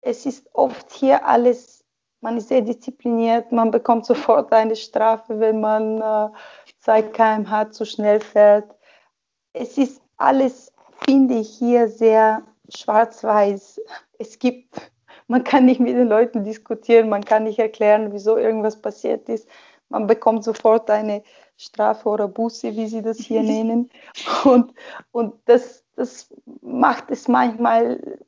Es 0.00 0.26
ist 0.26 0.48
oft 0.54 0.92
hier 0.92 1.26
alles, 1.26 1.84
man 2.20 2.36
ist 2.36 2.48
sehr 2.48 2.62
diszipliniert, 2.62 3.52
man 3.52 3.70
bekommt 3.70 4.06
sofort 4.06 4.52
eine 4.52 4.76
Strafe, 4.76 5.40
wenn 5.40 5.60
man 5.60 6.00
äh, 6.00 6.28
2 6.80 7.02
km/h 7.02 7.70
zu 7.70 7.84
schnell 7.86 8.20
fährt 8.20 8.74
es 9.54 9.78
ist 9.78 10.02
alles, 10.18 10.72
finde 11.06 11.36
ich, 11.36 11.48
hier 11.48 11.88
sehr 11.88 12.42
schwarz-weiß. 12.76 13.80
Es 14.18 14.38
gibt, 14.38 14.92
man 15.28 15.44
kann 15.44 15.64
nicht 15.64 15.80
mit 15.80 15.96
den 15.96 16.08
Leuten 16.08 16.44
diskutieren, 16.44 17.08
man 17.08 17.24
kann 17.24 17.44
nicht 17.44 17.58
erklären, 17.58 18.12
wieso 18.12 18.36
irgendwas 18.36 18.80
passiert 18.80 19.28
ist. 19.28 19.48
Man 19.94 20.08
bekommt 20.08 20.42
sofort 20.42 20.90
eine 20.90 21.22
Strafe 21.56 22.08
oder 22.08 22.26
Buße, 22.26 22.74
wie 22.74 22.88
sie 22.88 23.00
das 23.00 23.18
hier 23.18 23.42
nennen. 23.54 23.90
Und, 24.42 24.74
und 25.12 25.34
das, 25.44 25.84
das 25.94 26.34
macht 26.62 27.12
es 27.12 27.28
manchmal 27.28 28.18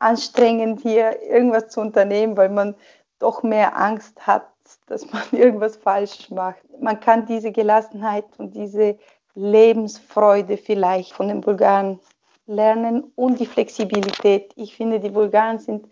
anstrengend, 0.00 0.82
hier 0.82 1.22
irgendwas 1.22 1.68
zu 1.68 1.80
unternehmen, 1.80 2.36
weil 2.36 2.50
man 2.50 2.74
doch 3.20 3.42
mehr 3.42 3.74
Angst 3.80 4.26
hat, 4.26 4.46
dass 4.86 5.10
man 5.10 5.22
irgendwas 5.32 5.78
falsch 5.78 6.30
macht. 6.30 6.60
Man 6.78 7.00
kann 7.00 7.24
diese 7.24 7.52
Gelassenheit 7.52 8.26
und 8.36 8.54
diese 8.54 8.98
Lebensfreude 9.34 10.58
vielleicht 10.58 11.14
von 11.14 11.28
den 11.28 11.40
Bulgaren 11.40 12.00
lernen 12.46 13.10
und 13.16 13.40
die 13.40 13.46
Flexibilität. 13.46 14.52
Ich 14.56 14.76
finde, 14.76 15.00
die 15.00 15.08
Bulgaren 15.08 15.58
sind, 15.58 15.88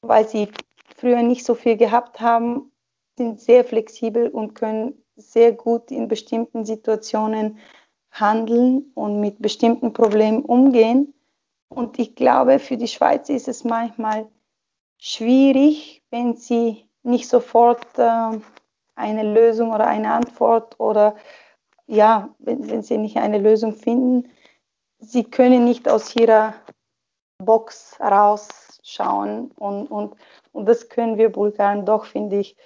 weil 0.00 0.26
sie 0.26 0.48
früher 0.96 1.22
nicht 1.22 1.44
so 1.44 1.54
viel 1.54 1.76
gehabt 1.76 2.20
haben, 2.20 2.71
sind 3.16 3.40
sehr 3.40 3.64
flexibel 3.64 4.28
und 4.28 4.54
können 4.54 5.02
sehr 5.16 5.52
gut 5.52 5.90
in 5.90 6.08
bestimmten 6.08 6.64
Situationen 6.64 7.58
handeln 8.10 8.90
und 8.94 9.20
mit 9.20 9.40
bestimmten 9.40 9.92
Problemen 9.92 10.42
umgehen. 10.44 11.14
Und 11.68 11.98
ich 11.98 12.14
glaube, 12.14 12.58
für 12.58 12.76
die 12.76 12.88
Schweiz 12.88 13.28
ist 13.28 13.48
es 13.48 13.64
manchmal 13.64 14.28
schwierig, 14.98 16.02
wenn 16.10 16.36
sie 16.36 16.86
nicht 17.02 17.28
sofort 17.28 17.86
äh, 17.98 18.38
eine 18.94 19.22
Lösung 19.22 19.72
oder 19.72 19.86
eine 19.86 20.12
Antwort 20.12 20.78
oder 20.78 21.16
ja, 21.86 22.34
wenn, 22.38 22.70
wenn 22.70 22.82
sie 22.82 22.98
nicht 22.98 23.16
eine 23.16 23.38
Lösung 23.38 23.74
finden, 23.74 24.30
sie 24.98 25.24
können 25.24 25.64
nicht 25.64 25.88
aus 25.88 26.14
ihrer 26.14 26.54
Box 27.38 27.98
rausschauen. 28.00 29.50
Und, 29.52 29.86
und, 29.88 30.14
und 30.52 30.66
das 30.66 30.88
können 30.88 31.18
wir 31.18 31.30
Bulgaren 31.30 31.84
doch, 31.84 32.04
finde 32.04 32.38
ich, 32.38 32.56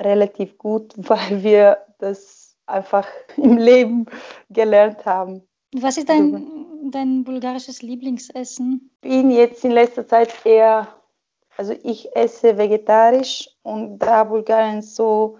relativ 0.00 0.58
gut, 0.58 0.94
weil 0.96 1.42
wir 1.42 1.78
das 1.98 2.56
einfach 2.66 3.06
im 3.36 3.56
Leben 3.56 4.06
gelernt 4.48 5.04
haben. 5.04 5.42
Was 5.72 5.96
ist 5.96 6.08
dein, 6.08 6.90
dein 6.90 7.24
bulgarisches 7.24 7.82
Lieblingsessen? 7.82 8.90
Ich 9.02 9.10
bin 9.10 9.30
jetzt 9.30 9.64
in 9.64 9.70
letzter 9.70 10.06
Zeit 10.06 10.34
eher, 10.44 10.88
also 11.56 11.74
ich 11.82 12.14
esse 12.16 12.58
vegetarisch 12.58 13.48
und 13.62 13.98
da 13.98 14.24
Bulgarien 14.24 14.82
so 14.82 15.38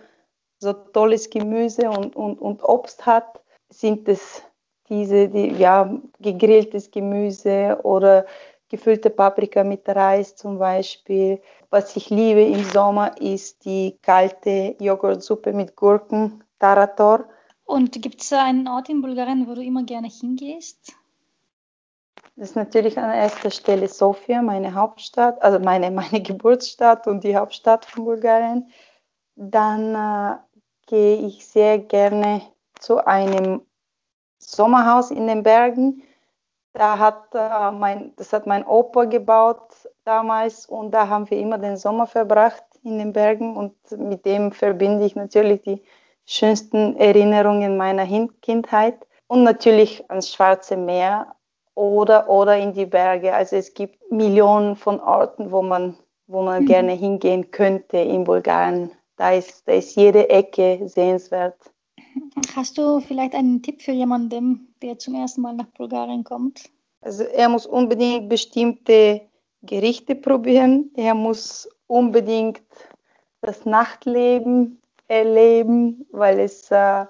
so 0.61 0.73
tolles 0.73 1.29
Gemüse 1.31 1.91
und, 1.91 2.15
und, 2.15 2.41
und 2.41 2.63
Obst 2.63 3.07
hat, 3.07 3.41
sind 3.71 4.09
es 4.09 4.43
diese, 4.89 5.29
die, 5.29 5.53
ja, 5.55 5.91
gegrilltes 6.21 6.91
Gemüse 6.91 7.79
oder 7.83 8.27
gefüllte 8.69 9.11
Paprika 9.11 9.65
mit 9.65 9.89
Reis 9.89 10.37
zum 10.37 10.59
Beispiel. 10.59 11.41
Was 11.71 11.95
ich 11.95 12.11
liebe 12.11 12.43
im 12.43 12.65
Sommer 12.65 13.21
ist 13.21 13.65
die 13.65 13.97
kalte 14.03 14.75
Joghurtsuppe 14.81 15.53
mit 15.53 15.77
Gurken, 15.77 16.43
Tarator. 16.59 17.27
Und 17.65 18.03
gibt 18.03 18.23
es 18.23 18.33
einen 18.33 18.67
Ort 18.67 18.89
in 18.89 19.01
Bulgarien, 19.01 19.47
wo 19.47 19.55
du 19.55 19.63
immer 19.63 19.85
gerne 19.85 20.09
hingehst? 20.09 20.93
Das 22.35 22.51
ist 22.51 22.57
natürlich 22.57 22.99
an 22.99 23.13
erster 23.13 23.53
Stelle 23.53 23.87
Sofia, 23.87 24.43
meine 24.43 24.75
Hauptstadt, 24.75 25.41
also 25.43 25.61
meine, 25.61 25.91
meine 25.93 26.21
Geburtsstadt 26.21 27.07
und 27.07 27.23
die 27.23 27.37
Hauptstadt 27.37 27.85
von 27.85 28.05
Bulgarien. 28.05 28.69
Dann 29.37 29.95
äh, 29.95 30.39
gehe 30.89 31.25
ich 31.25 31.47
sehr 31.47 31.79
gerne 31.79 32.43
zu 32.81 33.07
einem 33.07 33.63
Sommerhaus 34.39 35.13
in 35.13 35.29
den 35.29 35.45
Bergen. 35.45 36.03
Da 36.73 36.99
hat, 36.99 37.35
äh, 37.35 37.73
mein, 37.73 38.13
das 38.17 38.33
hat 38.33 38.47
mein 38.47 38.65
Opa 38.65 39.05
gebaut 39.05 39.89
damals 40.05 40.67
und 40.67 40.93
da 40.93 41.09
haben 41.09 41.29
wir 41.29 41.39
immer 41.39 41.59
den 41.59 41.77
Sommer 41.77 42.07
verbracht 42.07 42.65
in 42.83 42.99
den 42.99 43.13
Bergen 43.13 43.57
und 43.57 43.75
mit 43.99 44.25
dem 44.25 44.53
verbinde 44.53 45.05
ich 45.05 45.17
natürlich 45.17 45.63
die 45.63 45.83
schönsten 46.27 46.97
Erinnerungen 46.97 47.77
meiner 47.77 48.07
Kindheit 48.41 49.07
und 49.27 49.43
natürlich 49.43 50.09
ans 50.09 50.33
Schwarze 50.33 50.77
Meer 50.77 51.35
oder, 51.75 52.29
oder 52.29 52.57
in 52.57 52.73
die 52.73 52.87
Berge. 52.87 53.35
Also 53.35 53.57
es 53.57 53.75
gibt 53.75 53.99
Millionen 54.11 54.77
von 54.77 55.01
Orten, 55.01 55.51
wo 55.51 55.63
man, 55.63 55.97
wo 56.27 56.43
man 56.43 56.63
mhm. 56.63 56.67
gerne 56.67 56.93
hingehen 56.93 57.51
könnte 57.51 57.99
in 57.99 58.25
Bulgarien. 58.25 58.93
Da 59.17 59.33
ist, 59.33 59.67
da 59.67 59.73
ist 59.73 59.97
jede 59.97 60.31
Ecke 60.31 60.81
sehenswert. 60.89 61.57
Hast 62.55 62.79
du 62.79 63.01
vielleicht 63.01 63.35
einen 63.35 63.63
Tipp 63.63 63.83
für 63.83 63.93
jemanden, 63.93 64.75
der 64.83 64.99
zum 64.99 65.15
ersten 65.15 65.43
Mal 65.43 65.55
nach 65.55 65.67
Bulgarien 65.67 66.25
kommt? 66.25 66.71
Also 67.01 67.25
er 67.25 67.49
muss 67.49 67.67
unbedingt 67.67 68.29
bestimmte 68.29 69.23
Gerichte 69.63 70.15
probieren. 70.15 70.91
Er 70.97 71.15
muss 71.15 71.69
unbedingt 71.87 72.63
das 73.41 73.65
Nachtleben 73.65 74.81
erleben, 75.09 76.07
weil 76.13 76.41
es 76.41 76.71
äh, 76.71 77.07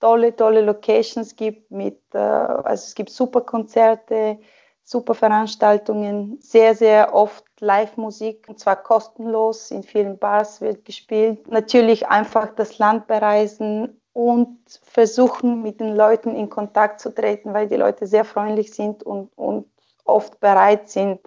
tolle, 0.00 0.34
tolle 0.34 0.60
Locations 0.60 1.36
gibt 1.36 1.70
mit, 1.70 2.00
äh, 2.12 2.18
also 2.18 2.84
es 2.84 2.94
gibt 2.94 3.10
super 3.10 3.40
Konzerte, 3.40 4.38
super 4.82 5.14
Veranstaltungen, 5.14 6.38
sehr, 6.40 6.74
sehr 6.74 7.14
oft 7.14 7.44
Live-Musik, 7.60 8.46
und 8.48 8.60
zwar 8.60 8.76
kostenlos, 8.76 9.70
in 9.70 9.82
vielen 9.82 10.18
Bars 10.18 10.60
wird 10.60 10.84
gespielt. 10.84 11.48
Natürlich 11.48 12.06
einfach 12.08 12.54
das 12.54 12.78
Land 12.78 13.06
bereisen 13.06 14.00
und 14.16 14.56
versuchen, 14.82 15.60
mit 15.60 15.78
den 15.78 15.94
Leuten 15.94 16.34
in 16.34 16.48
Kontakt 16.48 17.00
zu 17.00 17.14
treten, 17.14 17.52
weil 17.52 17.68
die 17.68 17.76
Leute 17.76 18.06
sehr 18.06 18.24
freundlich 18.24 18.72
sind 18.72 19.02
und, 19.02 19.28
und 19.36 19.66
oft 20.06 20.40
bereit 20.40 20.88
sind, 20.88 21.20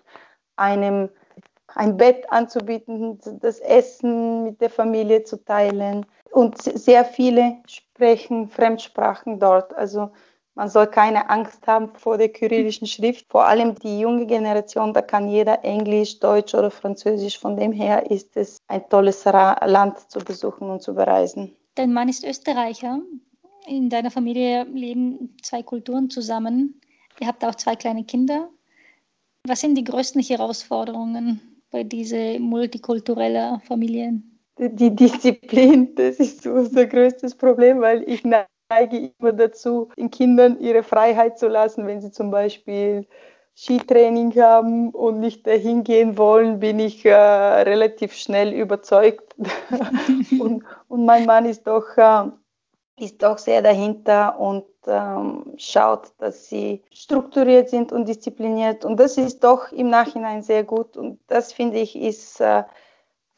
einem 0.55 1.09
ein 1.75 1.97
Bett 1.97 2.25
anzubieten, 2.31 3.19
das 3.41 3.59
Essen 3.59 4.43
mit 4.43 4.59
der 4.59 4.71
Familie 4.71 5.23
zu 5.23 5.37
teilen. 5.37 6.03
Und 6.31 6.59
sehr 6.63 7.05
viele 7.05 7.57
sprechen 7.67 8.49
Fremdsprachen 8.49 9.39
dort. 9.39 9.71
Also 9.75 10.09
man 10.55 10.67
soll 10.67 10.87
keine 10.87 11.29
Angst 11.29 11.67
haben 11.67 11.93
vor 11.93 12.17
der 12.17 12.29
kyrillischen 12.29 12.87
Schrift. 12.87 13.27
Vor 13.29 13.45
allem 13.45 13.75
die 13.75 13.99
junge 13.99 14.25
Generation, 14.25 14.95
da 14.95 15.03
kann 15.03 15.27
jeder 15.27 15.63
Englisch, 15.63 16.19
Deutsch 16.19 16.55
oder 16.55 16.71
Französisch. 16.71 17.37
Von 17.37 17.55
dem 17.55 17.71
her 17.71 18.09
ist 18.09 18.35
es 18.35 18.57
ein 18.67 18.89
tolles 18.89 19.25
Land 19.25 20.09
zu 20.09 20.17
besuchen 20.17 20.71
und 20.71 20.81
zu 20.81 20.95
bereisen. 20.95 21.55
Dein 21.79 21.93
Mann 21.93 22.09
ist 22.09 22.25
Österreicher. 22.25 23.01
In 23.65 23.89
deiner 23.89 24.11
Familie 24.11 24.65
leben 24.65 25.37
zwei 25.41 25.63
Kulturen 25.63 26.09
zusammen. 26.09 26.81
Ihr 27.21 27.27
habt 27.27 27.45
auch 27.45 27.55
zwei 27.55 27.77
kleine 27.77 28.03
Kinder. 28.03 28.49
Was 29.47 29.61
sind 29.61 29.75
die 29.75 29.85
größten 29.85 30.21
Herausforderungen 30.21 31.39
bei 31.71 31.85
dieser 31.85 32.37
multikulturellen 32.37 33.61
Familie? 33.61 34.21
Die 34.57 34.93
Disziplin, 34.93 35.95
das 35.95 36.17
ist 36.19 36.45
unser 36.45 36.85
größtes 36.85 37.35
Problem, 37.35 37.79
weil 37.79 38.03
ich 38.09 38.25
neige 38.25 39.13
immer 39.17 39.31
dazu, 39.31 39.87
den 39.97 40.11
Kindern 40.11 40.59
ihre 40.59 40.83
Freiheit 40.83 41.39
zu 41.39 41.47
lassen, 41.47 41.87
wenn 41.87 42.01
sie 42.01 42.11
zum 42.11 42.29
Beispiel 42.29 43.07
Skitraining 43.59 44.33
haben 44.41 44.91
und 44.91 45.19
nicht 45.19 45.45
dahin 45.45 45.83
gehen 45.83 46.17
wollen, 46.17 46.61
bin 46.61 46.79
ich 46.79 47.03
äh, 47.03 47.13
relativ 47.13 48.13
schnell 48.13 48.53
überzeugt. 48.53 49.35
und, 50.39 50.63
und, 50.87 51.05
mein 51.05 51.25
Mann 51.25 51.45
ist 51.45 51.67
doch 51.67 51.97
äh, 51.97 52.29
ist 52.97 53.21
doch 53.21 53.37
sehr 53.37 53.61
dahinter 53.61 54.39
und 54.39 54.63
ähm, 54.87 55.53
schaut, 55.57 56.13
dass 56.19 56.47
sie 56.47 56.83
strukturiert 56.91 57.69
sind 57.69 57.91
und 57.91 58.07
diszipliniert. 58.07 58.85
Und 58.85 58.97
das 58.97 59.17
ist 59.17 59.43
doch 59.43 59.73
im 59.73 59.89
Nachhinein 59.89 60.41
sehr 60.41 60.63
gut. 60.63 60.95
Und 60.95 61.19
das 61.27 61.51
finde 61.51 61.79
ich 61.79 61.97
ist 61.97 62.39
äh, 62.39 62.63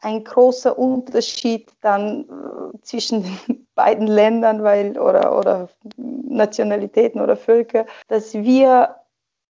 ein 0.01 0.23
großer 0.23 0.77
Unterschied 0.77 1.71
dann 1.81 2.25
äh, 2.25 2.77
zwischen 2.83 3.23
den 3.23 3.67
beiden 3.75 4.05
Ländern 4.05 4.61
weil, 4.61 4.99
oder, 4.99 5.35
oder 5.35 5.69
Nationalitäten 5.97 7.21
oder 7.21 7.35
Völker, 7.35 7.87
dass 8.07 8.35
wir 8.35 9.00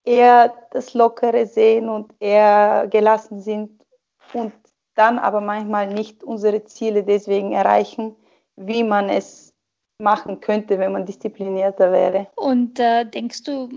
eher 0.04 0.54
das 0.72 0.94
Lockere 0.94 1.46
sehen 1.46 1.90
und 1.90 2.14
eher 2.20 2.88
gelassen 2.90 3.40
sind 3.42 3.72
und 4.34 4.54
dann 4.96 5.20
aber 5.20 5.42
manchmal 5.42 5.88
nicht 5.88 6.24
unsere 6.24 6.64
Ziele 6.66 7.04
deswegen 7.04 7.54
erreichen, 7.54 8.16
wie 8.56 8.84
man 8.84 9.10
es 9.10 9.54
machen 10.00 10.42
könnte, 10.42 10.80
wenn 10.80 10.92
man 10.92 11.06
disziplinierter 11.06 11.92
wäre. 11.92 12.28
Und 12.36 12.80
äh, 12.80 13.06
denkst 13.06 13.44
du, 13.44 13.70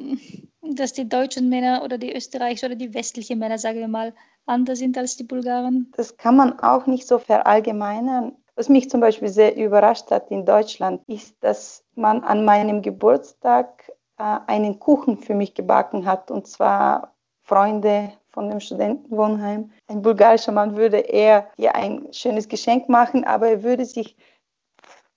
dass 0.62 0.92
die 0.92 1.08
deutschen 1.08 1.48
Männer 1.48 1.82
oder 1.84 1.98
die 1.98 2.14
österreichischen 2.14 2.66
oder 2.66 2.76
die 2.76 2.94
westlichen 2.94 3.38
Männer, 3.38 3.58
sagen 3.58 3.78
wir 3.78 3.88
mal, 3.88 4.14
anders 4.46 4.78
sind 4.78 4.98
als 4.98 5.16
die 5.16 5.24
Bulgaren? 5.24 5.92
Das 5.96 6.16
kann 6.16 6.36
man 6.36 6.58
auch 6.60 6.86
nicht 6.86 7.06
so 7.06 7.18
verallgemeinern. 7.18 8.36
Was 8.56 8.68
mich 8.68 8.88
zum 8.88 9.00
Beispiel 9.00 9.28
sehr 9.28 9.56
überrascht 9.56 10.10
hat 10.10 10.30
in 10.30 10.46
Deutschland, 10.46 11.02
ist, 11.08 11.36
dass 11.40 11.84
man 11.94 12.22
an 12.22 12.44
meinem 12.44 12.82
Geburtstag 12.82 13.90
äh, 14.18 14.38
einen 14.46 14.78
Kuchen 14.78 15.18
für 15.18 15.34
mich 15.34 15.54
gebacken 15.54 16.06
hat, 16.06 16.30
und 16.30 16.46
zwar 16.46 17.14
Freunde 17.42 18.12
von 18.30 18.48
dem 18.48 18.60
Studentenwohnheim. 18.60 19.70
Ein 19.86 20.02
bulgarischer 20.02 20.52
Mann 20.52 20.76
würde 20.76 20.98
eher 20.98 21.48
hier 21.56 21.74
ein 21.74 22.12
schönes 22.12 22.48
Geschenk 22.48 22.88
machen, 22.88 23.24
aber 23.24 23.48
er 23.48 23.62
würde 23.62 23.84
sich 23.84 24.16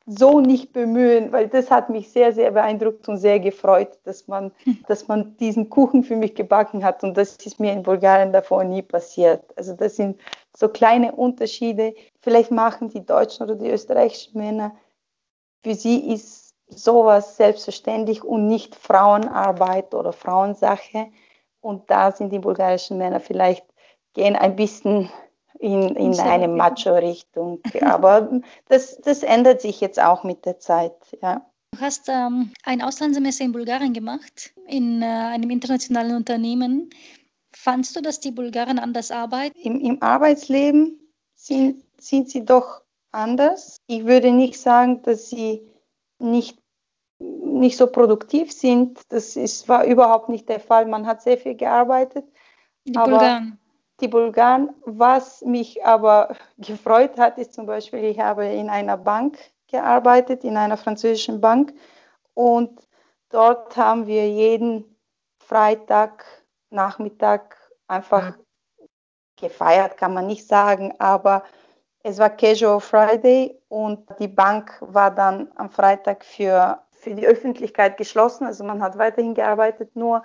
so 0.05 0.39
nicht 0.39 0.71
bemühen, 0.71 1.33
weil 1.33 1.49
das 1.49 1.69
hat 1.69 1.89
mich 1.89 2.09
sehr, 2.11 2.31
sehr 2.31 2.51
beeindruckt 2.51 3.09
und 3.09 3.17
sehr 3.17 3.41
gefreut, 3.41 3.99
dass 4.05 4.27
man, 4.27 4.51
hm. 4.63 4.79
dass 4.87 5.09
man 5.09 5.35
diesen 5.37 5.69
Kuchen 5.69 6.03
für 6.03 6.15
mich 6.15 6.33
gebacken 6.33 6.83
hat 6.83 7.03
und 7.03 7.17
das 7.17 7.35
ist 7.35 7.59
mir 7.59 7.73
in 7.73 7.83
Bulgarien 7.83 8.31
davor 8.31 8.63
nie 8.63 8.81
passiert. 8.81 9.43
Also 9.57 9.73
das 9.73 9.97
sind 9.97 10.17
so 10.55 10.69
kleine 10.69 11.11
Unterschiede. 11.11 11.93
Vielleicht 12.21 12.51
machen 12.51 12.87
die 12.87 13.05
deutschen 13.05 13.43
oder 13.43 13.55
die 13.55 13.69
österreichischen 13.69 14.37
Männer, 14.37 14.75
für 15.63 15.75
sie 15.75 16.13
ist 16.13 16.46
sowas 16.69 17.37
selbstverständlich 17.37 18.23
und 18.23 18.47
nicht 18.47 18.75
Frauenarbeit 18.75 19.93
oder 19.93 20.13
Frauensache. 20.13 21.07
Und 21.61 21.89
da 21.89 22.11
sind 22.11 22.31
die 22.31 22.39
bulgarischen 22.39 22.97
Männer 22.97 23.19
vielleicht 23.19 23.65
gehen 24.17 24.35
ein 24.35 24.55
bisschen 24.55 25.09
in, 25.59 25.95
in 25.95 26.19
eine 26.19 26.47
Macho-Richtung. 26.47 27.61
Aber 27.81 28.41
das, 28.67 28.97
das 28.97 29.23
ändert 29.23 29.61
sich 29.61 29.79
jetzt 29.79 30.01
auch 30.01 30.23
mit 30.23 30.45
der 30.45 30.59
Zeit. 30.59 30.95
Ja. 31.21 31.45
Du 31.71 31.81
hast 31.81 32.09
ähm, 32.09 32.51
ein 32.63 32.81
Auslandssemester 32.81 33.45
in 33.45 33.51
Bulgarien 33.51 33.93
gemacht, 33.93 34.53
in 34.67 35.01
äh, 35.01 35.05
einem 35.05 35.49
internationalen 35.49 36.15
Unternehmen. 36.15 36.89
Fandst 37.55 37.95
du, 37.95 38.01
dass 38.01 38.19
die 38.19 38.31
Bulgaren 38.31 38.79
anders 38.79 39.11
arbeiten? 39.11 39.57
Im, 39.59 39.79
im 39.79 40.01
Arbeitsleben 40.01 40.99
sind, 41.35 41.83
sind 41.99 42.29
sie 42.29 42.43
doch 42.43 42.81
anders. 43.11 43.77
Ich 43.87 44.05
würde 44.05 44.31
nicht 44.31 44.59
sagen, 44.59 45.01
dass 45.03 45.29
sie 45.29 45.67
nicht, 46.19 46.59
nicht 47.19 47.77
so 47.77 47.87
produktiv 47.87 48.51
sind. 48.51 49.01
Das 49.09 49.35
ist, 49.35 49.67
war 49.69 49.85
überhaupt 49.85 50.29
nicht 50.29 50.49
der 50.49 50.59
Fall. 50.59 50.85
Man 50.85 51.07
hat 51.07 51.21
sehr 51.21 51.37
viel 51.37 51.55
gearbeitet. 51.55 52.25
Die 52.85 52.91
Bulgaren 52.91 53.59
die 53.99 54.07
Bulgaren. 54.07 54.69
Was 54.85 55.41
mich 55.41 55.85
aber 55.85 56.35
gefreut 56.57 57.17
hat, 57.17 57.37
ist 57.37 57.53
zum 57.53 57.65
Beispiel, 57.65 58.03
ich 58.05 58.19
habe 58.19 58.45
in 58.45 58.69
einer 58.69 58.97
Bank 58.97 59.37
gearbeitet, 59.67 60.43
in 60.43 60.57
einer 60.57 60.77
französischen 60.77 61.41
Bank. 61.41 61.73
Und 62.33 62.79
dort 63.29 63.75
haben 63.75 64.07
wir 64.07 64.29
jeden 64.29 64.97
Freitag, 65.39 66.25
Nachmittag 66.69 67.57
einfach 67.87 68.37
gefeiert, 69.37 69.97
kann 69.97 70.13
man 70.13 70.27
nicht 70.27 70.47
sagen, 70.47 70.93
aber 70.99 71.43
es 72.07 72.19
war 72.19 72.29
Casual 72.29 72.79
Friday 72.79 73.59
und 73.67 74.07
die 74.17 74.29
Bank 74.29 74.77
war 74.79 75.11
dann 75.11 75.51
am 75.55 75.69
Freitag 75.69 76.23
für, 76.23 76.81
für 76.91 77.13
die 77.13 77.27
Öffentlichkeit 77.27 77.97
geschlossen. 77.97 78.45
Also 78.45 78.63
man 78.63 78.81
hat 78.81 78.97
weiterhin 78.97 79.33
gearbeitet, 79.33 79.93
nur 79.93 80.23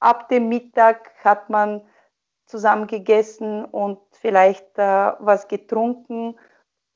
ab 0.00 0.30
dem 0.30 0.48
Mittag 0.48 1.12
hat 1.22 1.50
man 1.50 1.82
zusammen 2.46 2.86
gegessen 2.86 3.66
und 3.66 3.98
vielleicht 4.10 4.78
äh, 4.78 5.12
was 5.18 5.48
getrunken, 5.48 6.38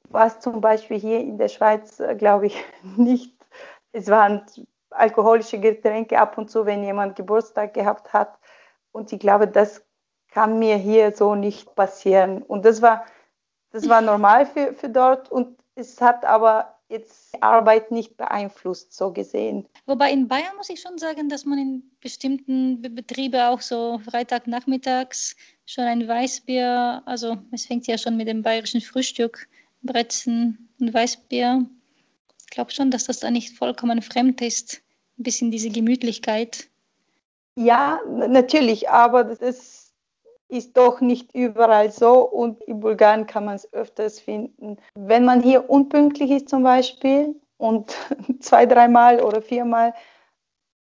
was 0.08 0.40
zum 0.40 0.62
Beispiel 0.62 0.98
hier 0.98 1.20
in 1.20 1.36
der 1.36 1.48
Schweiz, 1.48 2.00
äh, 2.00 2.14
glaube 2.14 2.46
ich, 2.46 2.64
nicht. 2.96 3.36
Es 3.92 4.08
waren 4.08 4.46
alkoholische 4.90 5.60
Getränke 5.60 6.18
ab 6.18 6.38
und 6.38 6.50
zu, 6.50 6.64
wenn 6.64 6.82
jemand 6.82 7.16
Geburtstag 7.16 7.74
gehabt 7.74 8.14
hat. 8.14 8.38
Und 8.92 9.12
ich 9.12 9.20
glaube, 9.20 9.46
das 9.46 9.84
kann 10.30 10.58
mir 10.58 10.76
hier 10.76 11.12
so 11.12 11.34
nicht 11.34 11.74
passieren. 11.74 12.42
Und 12.42 12.64
das 12.64 12.80
war, 12.80 13.04
das 13.76 13.90
war 13.90 14.00
normal 14.00 14.46
für, 14.46 14.72
für 14.72 14.88
dort. 14.88 15.30
Und 15.30 15.58
es 15.74 16.00
hat 16.00 16.24
aber 16.24 16.78
jetzt 16.88 17.34
Arbeit 17.42 17.90
nicht 17.90 18.16
beeinflusst, 18.16 18.94
so 18.94 19.12
gesehen. 19.12 19.68
Wobei 19.84 20.12
in 20.12 20.28
Bayern 20.28 20.56
muss 20.56 20.70
ich 20.70 20.80
schon 20.80 20.96
sagen, 20.96 21.28
dass 21.28 21.44
man 21.44 21.58
in 21.58 21.82
bestimmten 22.00 22.80
Betrieben 22.80 23.40
auch 23.40 23.60
so 23.60 24.00
Freitagnachmittags 24.08 25.36
schon 25.66 25.84
ein 25.84 26.08
Weißbier, 26.08 27.02
also 27.04 27.36
es 27.50 27.66
fängt 27.66 27.86
ja 27.86 27.98
schon 27.98 28.16
mit 28.16 28.28
dem 28.28 28.42
bayerischen 28.42 28.80
Frühstück, 28.80 29.46
Brezen 29.82 30.70
und 30.80 30.94
Weißbier. 30.94 31.66
Ich 32.44 32.50
glaube 32.50 32.70
schon, 32.70 32.90
dass 32.90 33.04
das 33.04 33.18
da 33.18 33.30
nicht 33.30 33.58
vollkommen 33.58 34.00
fremd 34.00 34.40
ist, 34.40 34.80
ein 35.18 35.24
bisschen 35.24 35.50
diese 35.50 35.70
Gemütlichkeit. 35.70 36.70
Ja, 37.56 38.00
natürlich, 38.06 38.88
aber 38.88 39.24
das 39.24 39.85
ist 40.48 40.76
doch 40.76 41.00
nicht 41.00 41.34
überall 41.34 41.90
so 41.90 42.20
und 42.20 42.62
in 42.62 42.80
Bulgarien 42.80 43.26
kann 43.26 43.44
man 43.44 43.56
es 43.56 43.72
öfters 43.72 44.20
finden. 44.20 44.76
Wenn 44.94 45.24
man 45.24 45.42
hier 45.42 45.68
unpünktlich 45.68 46.30
ist 46.30 46.48
zum 46.48 46.62
Beispiel 46.62 47.34
und 47.56 47.94
zwei, 48.40 48.66
dreimal 48.66 49.20
oder 49.22 49.42
viermal, 49.42 49.92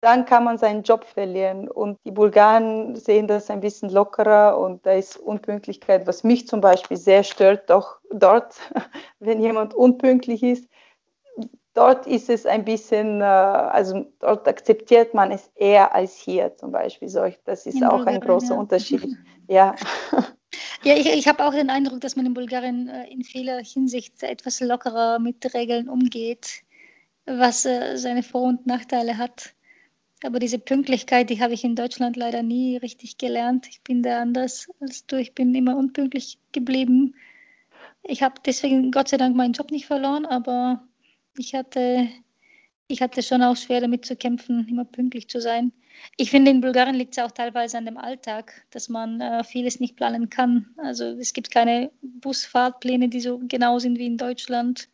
dann 0.02 0.26
kann 0.26 0.44
man 0.44 0.58
seinen 0.58 0.84
Job 0.84 1.06
verlieren. 1.06 1.70
Und 1.70 1.98
die 2.04 2.12
Bulgaren 2.12 2.96
sehen 2.96 3.28
das 3.28 3.50
ein 3.50 3.62
bisschen 3.62 3.90
lockerer 3.90 4.58
und 4.58 4.86
da 4.86 4.92
ist 4.92 5.16
Unpünktlichkeit, 5.16 6.06
was 6.08 6.26
mich 6.26 6.46
zum 6.46 6.60
Beispiel 6.60 6.98
sehr 6.98 7.24
stört, 7.24 7.70
doch 7.70 8.00
dort, 8.12 8.56
wenn 9.20 9.42
jemand 9.42 9.74
unpünktlich 9.74 10.44
ist, 10.44 10.68
dort 11.74 12.08
ist 12.08 12.30
es 12.30 12.46
ein 12.46 12.66
bisschen, 12.66 13.22
äh, 13.22 13.24
also 13.24 14.06
dort 14.20 14.48
akzeptiert 14.48 15.14
man 15.14 15.32
es 15.32 15.52
eher 15.56 15.94
als 15.94 16.16
hier 16.16 16.56
zum 16.56 16.72
Beispiel. 16.72 17.10
Das 17.46 17.66
ist 17.66 17.76
in 17.76 17.84
auch 17.84 17.98
Bulgarien, 17.98 18.22
ein 18.22 18.28
großer 18.28 18.54
ja. 18.54 18.60
Unterschied. 18.60 19.18
Ja. 19.50 19.76
Ja, 20.84 20.96
ich, 20.96 21.08
ich 21.08 21.28
habe 21.28 21.46
auch 21.46 21.54
den 21.54 21.70
Eindruck, 21.70 22.00
dass 22.00 22.16
man 22.16 22.26
in 22.26 22.34
Bulgarien 22.34 22.88
äh, 22.88 23.10
in 23.12 23.24
vieler 23.24 23.60
Hinsicht 23.60 24.24
etwas 24.24 24.62
lockerer 24.62 25.20
mit 25.20 25.54
Regeln 25.54 25.90
umgeht, 25.90 26.64
was 27.26 27.66
äh, 27.66 27.98
seine 27.98 28.24
Vor- 28.24 28.44
und 28.44 28.66
Nachteile 28.68 29.18
hat. 29.18 29.54
Aber 30.24 30.40
diese 30.40 30.60
Pünktlichkeit, 30.60 31.30
die 31.30 31.42
habe 31.42 31.54
ich 31.54 31.66
in 31.66 31.76
Deutschland 31.76 32.16
leider 32.16 32.44
nie 32.44 32.78
richtig 32.78 33.18
gelernt. 33.18 33.68
Ich 33.70 33.82
bin 33.82 34.04
da 34.04 34.22
anders 34.22 34.70
als 34.80 35.06
du. 35.06 35.18
Ich 35.18 35.36
bin 35.36 35.54
immer 35.54 35.76
unpünktlich 35.76 36.38
geblieben. 36.54 37.16
Ich 38.04 38.24
habe 38.24 38.36
deswegen 38.46 38.92
Gott 38.92 39.10
sei 39.10 39.18
Dank 39.18 39.36
meinen 39.36 39.54
Job 39.54 39.72
nicht 39.72 39.86
verloren, 39.86 40.26
aber 40.26 40.84
ich 41.38 41.56
hatte, 41.56 42.08
ich 42.88 43.02
hatte 43.02 43.22
schon 43.22 43.42
auch 43.42 43.56
schwer 43.56 43.82
damit 43.82 44.06
zu 44.06 44.16
kämpfen, 44.16 44.68
immer 44.70 44.86
pünktlich 44.86 45.30
zu 45.30 45.42
sein. 45.42 45.72
Ich 46.18 46.32
finde, 46.32 46.52
in 46.52 46.62
Bulgarien 46.62 46.96
liegt 46.96 47.18
es 47.18 47.24
auch 47.24 47.32
teilweise 47.32 47.78
an 47.78 47.86
dem 47.86 47.98
Alltag, 47.98 48.66
dass 48.72 48.90
man 48.90 49.22
äh, 49.22 49.44
vieles 49.44 49.80
nicht 49.80 49.96
planen 49.96 50.30
kann. 50.30 50.74
Also 50.78 51.06
es 51.06 51.34
gibt 51.34 51.52
keine 51.52 51.92
Busfahrtpläne, 52.02 53.10
die 53.10 53.20
so 53.20 53.40
genau 53.48 53.80
sind 53.80 53.98
wie 54.00 54.08
in 54.08 54.18
Deutschland. 54.18 54.90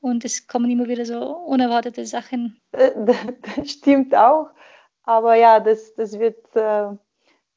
Und 0.00 0.24
es 0.24 0.46
kommen 0.46 0.70
immer 0.70 0.88
wieder 0.88 1.04
so 1.04 1.20
unerwartete 1.20 2.06
Sachen. 2.06 2.60
Äh, 2.72 2.92
das 3.56 3.70
stimmt 3.70 4.14
auch. 4.14 4.48
Aber 5.02 5.34
ja, 5.34 5.60
das, 5.60 5.94
das, 5.94 6.18
wird, 6.18 6.44
äh, 6.54 6.88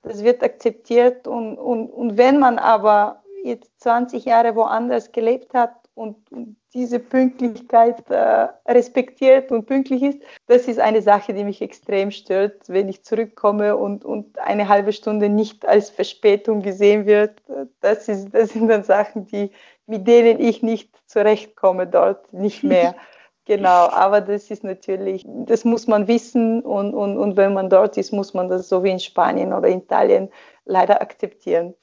das 0.02 0.24
wird 0.24 0.44
akzeptiert. 0.44 1.28
Und, 1.28 1.58
und, 1.58 1.90
und 1.90 2.18
wenn 2.18 2.40
man 2.40 2.60
aber 2.60 3.24
jetzt 3.44 3.80
20 3.82 4.26
Jahre 4.26 4.56
woanders 4.56 5.12
gelebt 5.12 5.54
hat 5.54 5.79
und, 6.00 6.32
und 6.32 6.56
diese 6.74 6.98
Pünktlichkeit 6.98 8.10
äh, 8.10 8.48
respektiert 8.66 9.52
und 9.52 9.66
pünktlich 9.66 10.02
ist, 10.02 10.20
das 10.48 10.70
ist 10.70 10.80
eine 10.80 11.02
Sache, 11.02 11.34
die 11.34 11.44
mich 11.44 11.62
extrem 11.62 12.10
stört, 12.10 12.70
wenn 12.70 12.88
ich 12.88 13.04
zurückkomme 13.04 13.76
und, 13.76 14.06
und 14.06 14.40
eine 14.40 14.70
halbe 14.70 14.94
Stunde 14.94 15.28
nicht 15.28 15.68
als 15.68 15.90
Verspätung 15.90 16.62
gesehen 16.62 17.06
wird. 17.06 17.42
Das, 17.82 18.08
ist, 18.08 18.34
das 18.34 18.52
sind 18.52 18.70
dann 18.70 18.84
Sachen, 18.84 19.26
die, 19.28 19.52
mit 19.88 20.08
denen 20.08 20.40
ich 20.40 20.64
nicht 20.64 20.90
zurechtkomme 21.06 21.86
dort, 21.86 22.32
nicht 22.34 22.64
mehr. 22.64 22.96
Genau, 23.46 23.90
aber 23.90 24.22
das 24.22 24.52
ist 24.52 24.64
natürlich, 24.64 25.26
das 25.26 25.66
muss 25.66 25.88
man 25.88 26.08
wissen 26.08 26.62
und, 26.62 26.94
und, 26.94 27.18
und 27.18 27.36
wenn 27.36 27.56
man 27.56 27.68
dort 27.68 27.98
ist, 27.98 28.14
muss 28.14 28.36
man 28.36 28.48
das 28.48 28.70
so 28.70 28.84
wie 28.84 28.92
in 28.92 29.00
Spanien 29.00 29.54
oder 29.54 29.70
Italien 29.70 30.30
leider 30.66 31.02
akzeptieren. 31.02 31.74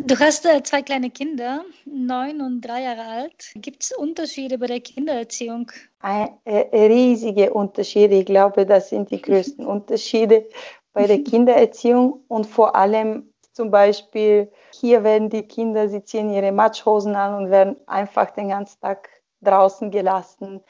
Du 0.00 0.16
hast 0.16 0.46
äh, 0.46 0.62
zwei 0.62 0.82
kleine 0.82 1.10
Kinder, 1.10 1.64
neun 1.84 2.40
und 2.40 2.60
drei 2.60 2.82
Jahre 2.82 3.02
alt. 3.02 3.50
Gibt 3.56 3.82
es 3.82 3.90
Unterschiede 3.90 4.56
bei 4.56 4.68
der 4.68 4.78
Kindererziehung? 4.80 5.72
Ein, 5.98 6.38
äh, 6.44 6.86
riesige 6.86 7.52
Unterschiede. 7.52 8.14
Ich 8.14 8.26
glaube, 8.26 8.64
das 8.64 8.90
sind 8.90 9.10
die 9.10 9.20
größten 9.20 9.66
Unterschiede 9.66 10.46
bei 10.92 11.08
der 11.08 11.24
Kindererziehung 11.24 12.22
und 12.28 12.46
vor 12.46 12.76
allem 12.76 13.32
zum 13.52 13.72
Beispiel 13.72 14.52
hier 14.72 15.02
werden 15.02 15.30
die 15.30 15.42
Kinder, 15.42 15.88
sie 15.88 16.04
ziehen 16.04 16.30
ihre 16.30 16.52
Matschhosen 16.52 17.16
an 17.16 17.34
und 17.34 17.50
werden 17.50 17.76
einfach 17.88 18.30
den 18.30 18.50
ganzen 18.50 18.80
Tag 18.80 19.08
draußen 19.40 19.90
gelassen. 19.90 20.60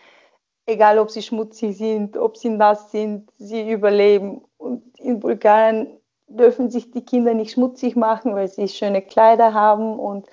Egal, 0.64 0.98
ob 0.98 1.10
sie 1.10 1.20
schmutzig 1.20 1.76
sind, 1.76 2.16
ob 2.16 2.38
sie 2.38 2.48
nass 2.48 2.90
sind, 2.90 3.30
sie 3.36 3.70
überleben. 3.70 4.40
Und 4.56 4.98
in 4.98 5.20
Bulgarien 5.20 5.97
dürfen 6.28 6.70
sich 6.70 6.90
die 6.90 7.04
Kinder 7.04 7.34
nicht 7.34 7.52
schmutzig 7.52 7.96
machen, 7.96 8.34
weil 8.34 8.48
sie 8.48 8.68
schöne 8.68 9.02
Kleider 9.02 9.54
haben. 9.54 9.98
Und 9.98 10.26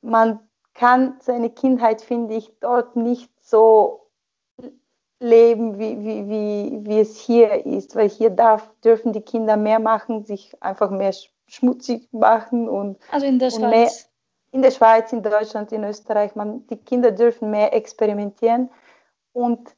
man 0.00 0.40
kann 0.74 1.16
seine 1.20 1.50
Kindheit, 1.50 2.00
finde 2.02 2.34
ich, 2.34 2.52
dort 2.60 2.96
nicht 2.96 3.30
so 3.40 4.08
leben, 5.20 5.78
wie, 5.78 5.98
wie, 6.00 6.28
wie, 6.28 6.86
wie 6.86 7.00
es 7.00 7.18
hier 7.18 7.64
ist, 7.66 7.96
weil 7.96 8.08
hier 8.08 8.30
darf, 8.30 8.70
dürfen 8.84 9.12
die 9.12 9.22
Kinder 9.22 9.56
mehr 9.56 9.78
machen, 9.78 10.24
sich 10.24 10.52
einfach 10.62 10.90
mehr 10.90 11.14
schmutzig 11.46 12.12
machen 12.12 12.68
und, 12.68 12.98
also 13.10 13.26
in 13.26 13.38
der 13.38 13.50
Schweiz. 13.50 13.70
Mehr, 13.70 13.90
in 14.52 14.62
der 14.62 14.70
Schweiz, 14.70 15.12
in 15.12 15.22
Deutschland, 15.22 15.72
in 15.72 15.82
Österreich, 15.84 16.36
man, 16.36 16.66
die 16.68 16.76
Kinder 16.76 17.10
dürfen 17.10 17.50
mehr 17.50 17.74
experimentieren. 17.74 18.70
Und 19.32 19.74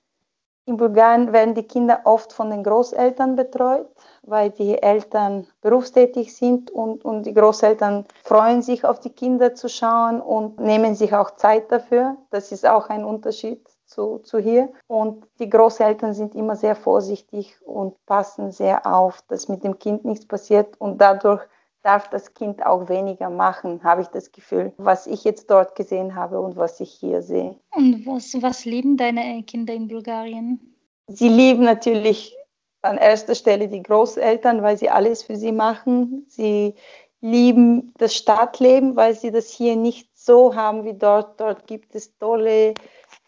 in 0.67 0.77
Bulgarien 0.77 1.33
werden 1.33 1.55
die 1.55 1.63
Kinder 1.63 2.01
oft 2.05 2.33
von 2.33 2.51
den 2.51 2.65
Großeltern 2.65 3.37
betreut, 3.37 3.89
weil 4.23 4.51
die 4.51 4.83
Eltern 4.83 5.47
berufstätig 5.63 6.35
sind 6.35 6.73
und, 6.73 7.05
und 7.05 7.23
die 7.25 7.35
Großeltern 7.35 8.05
freuen 8.25 8.63
sich 8.63 8.85
auf 8.85 8.99
die 8.99 9.11
Kinder 9.11 9.55
zu 9.55 9.69
schauen 9.69 10.21
und 10.21 10.59
nehmen 10.59 10.97
sich 10.97 11.15
auch 11.15 11.37
Zeit 11.37 11.71
dafür. 11.71 12.17
Das 12.31 12.51
ist 12.51 12.67
auch 12.67 12.89
ein 12.89 13.05
Unterschied 13.05 13.65
zu, 13.87 14.19
zu 14.19 14.39
hier. 14.39 14.69
Und 14.89 15.25
die 15.39 15.49
Großeltern 15.49 16.15
sind 16.15 16.35
immer 16.35 16.57
sehr 16.57 16.75
vorsichtig 16.75 17.57
und 17.65 18.05
passen 18.05 18.51
sehr 18.51 18.93
auf, 18.93 19.23
dass 19.29 19.49
mit 19.49 19.63
dem 19.63 19.79
Kind 19.79 20.05
nichts 20.05 20.27
passiert 20.27 20.81
und 20.81 21.01
dadurch 21.01 21.47
darf 21.87 22.09
das 22.11 22.35
Kind 22.35 22.67
auch 22.67 22.89
weniger 22.89 23.31
machen, 23.31 23.85
habe 23.85 24.03
ich 24.03 24.09
das 24.09 24.33
Gefühl, 24.33 24.73
was 24.77 25.07
ich 25.07 25.23
jetzt 25.23 25.51
dort 25.51 25.77
gesehen 25.77 26.17
habe 26.17 26.41
und 26.41 26.57
was 26.57 26.81
ich 26.81 26.91
hier 26.91 27.23
sehe. 27.23 27.55
Und 27.71 28.05
was, 28.07 28.37
was 28.43 28.65
lieben 28.65 28.97
deine 28.97 29.43
Kinder 29.45 29.73
in 29.73 29.87
Bulgarien? 29.87 30.75
Sie 31.07 31.29
lieben 31.29 31.63
natürlich 31.63 32.37
an 32.83 32.99
erster 32.99 33.37
Stelle 33.37 33.69
die 33.69 33.83
Großeltern, 33.83 34.63
weil 34.63 34.77
sie 34.77 34.91
alles 34.91 35.23
für 35.23 35.37
sie 35.37 35.53
machen. 35.53 36.27
Sie 36.29 36.75
lieben 37.21 37.95
das 37.99 38.17
Stadtleben, 38.17 38.97
weil 38.97 39.15
sie 39.15 39.31
das 39.31 39.51
hier 39.51 39.77
nicht 39.77 40.09
so 40.19 40.57
haben 40.57 40.85
wie 40.85 40.95
dort. 40.95 41.41
Dort 41.41 41.69
gibt 41.69 41.95
es 41.95 42.19
tolle 42.19 42.75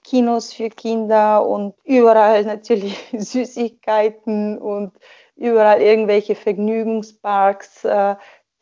Kinos 0.02 0.52
für 0.52 0.68
Kinder 0.68 1.46
und 1.46 1.74
überall 1.84 2.44
natürlich 2.44 2.96
Süßigkeiten 3.12 4.58
und 4.58 4.92
überall 5.36 5.80
irgendwelche 5.80 6.34
Vergnügungsparks. 6.34 7.84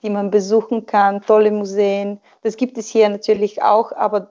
Die 0.07 0.11
man 0.11 0.31
besuchen 0.31 0.87
kann, 0.87 1.21
tolle 1.21 1.51
Museen. 1.51 2.21
Das 2.43 2.57
gibt 2.57 2.79
es 2.79 2.87
hier 2.87 3.09
natürlich 3.09 3.61
auch, 3.61 3.91
aber 3.91 4.31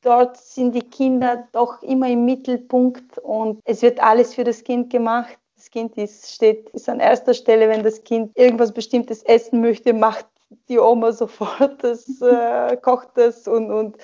dort 0.00 0.36
sind 0.36 0.76
die 0.76 0.88
Kinder 0.88 1.48
doch 1.50 1.82
immer 1.82 2.08
im 2.08 2.24
Mittelpunkt 2.24 3.18
und 3.18 3.60
es 3.64 3.82
wird 3.82 4.00
alles 4.00 4.32
für 4.32 4.44
das 4.44 4.62
Kind 4.62 4.88
gemacht. 4.88 5.36
Das 5.56 5.72
Kind 5.72 5.98
ist, 5.98 6.32
steht, 6.32 6.70
ist 6.70 6.88
an 6.88 7.00
erster 7.00 7.34
Stelle, 7.34 7.68
wenn 7.68 7.82
das 7.82 8.04
Kind 8.04 8.30
irgendwas 8.38 8.70
Bestimmtes 8.70 9.24
essen 9.24 9.60
möchte, 9.60 9.92
macht 9.92 10.26
die 10.68 10.78
Oma 10.78 11.10
sofort 11.10 11.82
das, 11.82 12.20
äh, 12.20 12.76
kocht 12.76 13.08
das 13.16 13.48
und, 13.48 13.72
und 13.72 13.96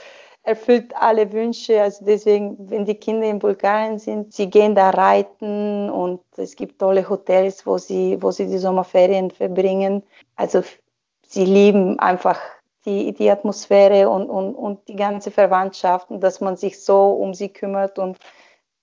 erfüllt 0.46 0.94
alle 0.96 1.32
Wünsche. 1.32 1.82
Also 1.82 2.04
deswegen, 2.04 2.70
wenn 2.70 2.84
die 2.84 2.94
Kinder 2.94 3.26
in 3.26 3.40
Bulgarien 3.40 3.98
sind, 3.98 4.32
sie 4.32 4.48
gehen 4.48 4.74
da 4.74 4.90
reiten 4.90 5.90
und 5.90 6.20
es 6.36 6.54
gibt 6.54 6.78
tolle 6.78 7.08
Hotels, 7.08 7.66
wo 7.66 7.78
sie, 7.78 8.16
wo 8.22 8.30
sie 8.30 8.46
die 8.46 8.58
Sommerferien 8.58 9.30
verbringen. 9.30 10.04
Also 10.36 10.62
sie 11.26 11.44
lieben 11.44 11.98
einfach 11.98 12.38
die, 12.84 13.12
die 13.12 13.28
Atmosphäre 13.28 14.08
und, 14.08 14.30
und, 14.30 14.54
und 14.54 14.86
die 14.86 14.94
ganze 14.94 15.32
Verwandtschaft 15.32 16.10
und 16.10 16.20
dass 16.20 16.40
man 16.40 16.56
sich 16.56 16.82
so 16.82 17.10
um 17.10 17.34
sie 17.34 17.48
kümmert 17.48 17.98
und, 17.98 18.16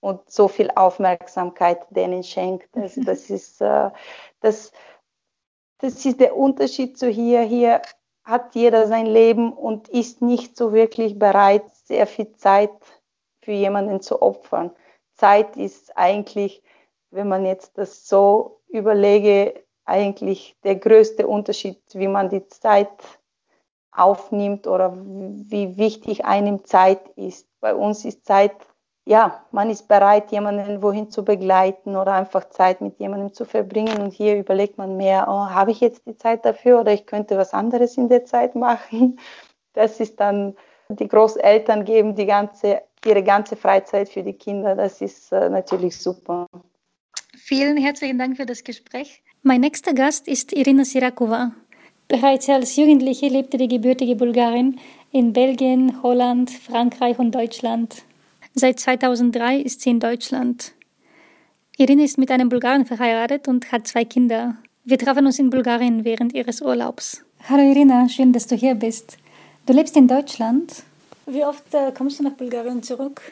und 0.00 0.30
so 0.30 0.48
viel 0.48 0.70
Aufmerksamkeit 0.74 1.78
denen 1.88 2.22
schenkt. 2.22 2.68
Also 2.76 3.02
das 3.04 3.30
ist, 3.30 3.62
äh, 3.62 3.90
das, 4.40 4.70
das 5.78 6.04
ist 6.04 6.20
der 6.20 6.36
Unterschied 6.36 6.98
zu 6.98 7.08
hier. 7.08 7.40
Hier 7.40 7.80
hat 8.24 8.54
jeder 8.54 8.86
sein 8.86 9.06
Leben 9.06 9.52
und 9.52 9.88
ist 9.88 10.22
nicht 10.22 10.56
so 10.56 10.72
wirklich 10.72 11.18
bereit, 11.18 11.64
sehr 11.84 12.06
viel 12.06 12.32
Zeit 12.32 12.72
für 13.42 13.52
jemanden 13.52 14.00
zu 14.00 14.22
opfern. 14.22 14.70
Zeit 15.14 15.56
ist 15.56 15.96
eigentlich, 15.96 16.62
wenn 17.10 17.28
man 17.28 17.44
jetzt 17.44 17.76
das 17.78 18.08
so 18.08 18.60
überlege, 18.68 19.62
eigentlich 19.84 20.56
der 20.64 20.76
größte 20.76 21.26
Unterschied, 21.26 21.78
wie 21.92 22.08
man 22.08 22.30
die 22.30 22.46
Zeit 22.48 22.90
aufnimmt 23.92 24.66
oder 24.66 24.96
wie 24.96 25.76
wichtig 25.76 26.24
einem 26.24 26.64
Zeit 26.64 27.06
ist. 27.16 27.48
Bei 27.60 27.74
uns 27.74 28.04
ist 28.04 28.24
Zeit 28.24 28.56
ja, 29.06 29.44
man 29.52 29.68
ist 29.68 29.86
bereit, 29.86 30.32
jemanden 30.32 30.82
wohin 30.82 31.10
zu 31.10 31.24
begleiten 31.24 31.94
oder 31.96 32.14
einfach 32.14 32.48
Zeit 32.48 32.80
mit 32.80 32.98
jemandem 32.98 33.34
zu 33.34 33.44
verbringen. 33.44 34.00
Und 34.00 34.12
hier 34.12 34.36
überlegt 34.38 34.78
man 34.78 34.96
mehr, 34.96 35.26
oh, 35.28 35.50
habe 35.50 35.72
ich 35.72 35.80
jetzt 35.80 36.06
die 36.06 36.16
Zeit 36.16 36.44
dafür 36.44 36.80
oder 36.80 36.92
ich 36.92 37.04
könnte 37.04 37.36
was 37.36 37.52
anderes 37.52 37.98
in 37.98 38.08
der 38.08 38.24
Zeit 38.24 38.54
machen. 38.54 39.18
Das 39.76 39.98
ist 39.98 40.20
dann, 40.20 40.54
die 40.88 41.08
Großeltern 41.08 41.84
geben 41.84 42.14
die 42.14 42.26
ganze, 42.26 42.82
ihre 43.04 43.24
ganze 43.24 43.56
Freizeit 43.56 44.08
für 44.08 44.22
die 44.22 44.34
Kinder. 44.34 44.76
Das 44.76 45.00
ist 45.00 45.32
äh, 45.32 45.50
natürlich 45.50 45.98
super. 45.98 46.46
Vielen 47.36 47.76
herzlichen 47.76 48.16
Dank 48.16 48.36
für 48.36 48.46
das 48.46 48.62
Gespräch. 48.62 49.24
Mein 49.42 49.62
nächster 49.62 49.92
Gast 49.92 50.28
ist 50.28 50.52
Irina 50.52 50.84
Sirakova. 50.84 51.50
Bereits 52.06 52.48
als 52.48 52.76
Jugendliche 52.76 53.26
lebte 53.26 53.56
die 53.56 53.66
gebürtige 53.66 54.14
Bulgarin 54.14 54.78
in 55.10 55.32
Belgien, 55.32 56.00
Holland, 56.04 56.52
Frankreich 56.52 57.18
und 57.18 57.34
Deutschland. 57.34 58.04
Seit 58.56 58.78
2003 58.78 59.58
ist 59.58 59.80
sie 59.80 59.90
in 59.90 59.98
Deutschland. 59.98 60.74
Irina 61.76 62.04
ist 62.04 62.18
mit 62.18 62.30
einem 62.30 62.48
Bulgaren 62.48 62.86
verheiratet 62.86 63.48
und 63.48 63.72
hat 63.72 63.88
zwei 63.88 64.04
Kinder. 64.04 64.54
Wir 64.84 64.96
trafen 64.96 65.26
uns 65.26 65.40
in 65.40 65.50
Bulgarien 65.50 66.04
während 66.04 66.32
ihres 66.34 66.62
Urlaubs. 66.62 67.24
Hallo 67.48 67.62
Irina, 67.62 68.08
schön, 68.08 68.32
dass 68.32 68.46
du 68.46 68.54
hier 68.54 68.76
bist. 68.76 69.16
Du 69.66 69.72
lebst 69.72 69.96
in 69.96 70.06
Deutschland. 70.06 70.84
Wie 71.26 71.44
oft 71.44 71.74
äh, 71.74 71.90
kommst 71.90 72.20
du 72.20 72.22
nach 72.22 72.34
Bulgarien 72.34 72.80
zurück? 72.84 73.22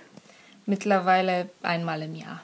Mittlerweile 0.66 1.50
einmal 1.62 2.02
im 2.02 2.16
Jahr. 2.16 2.42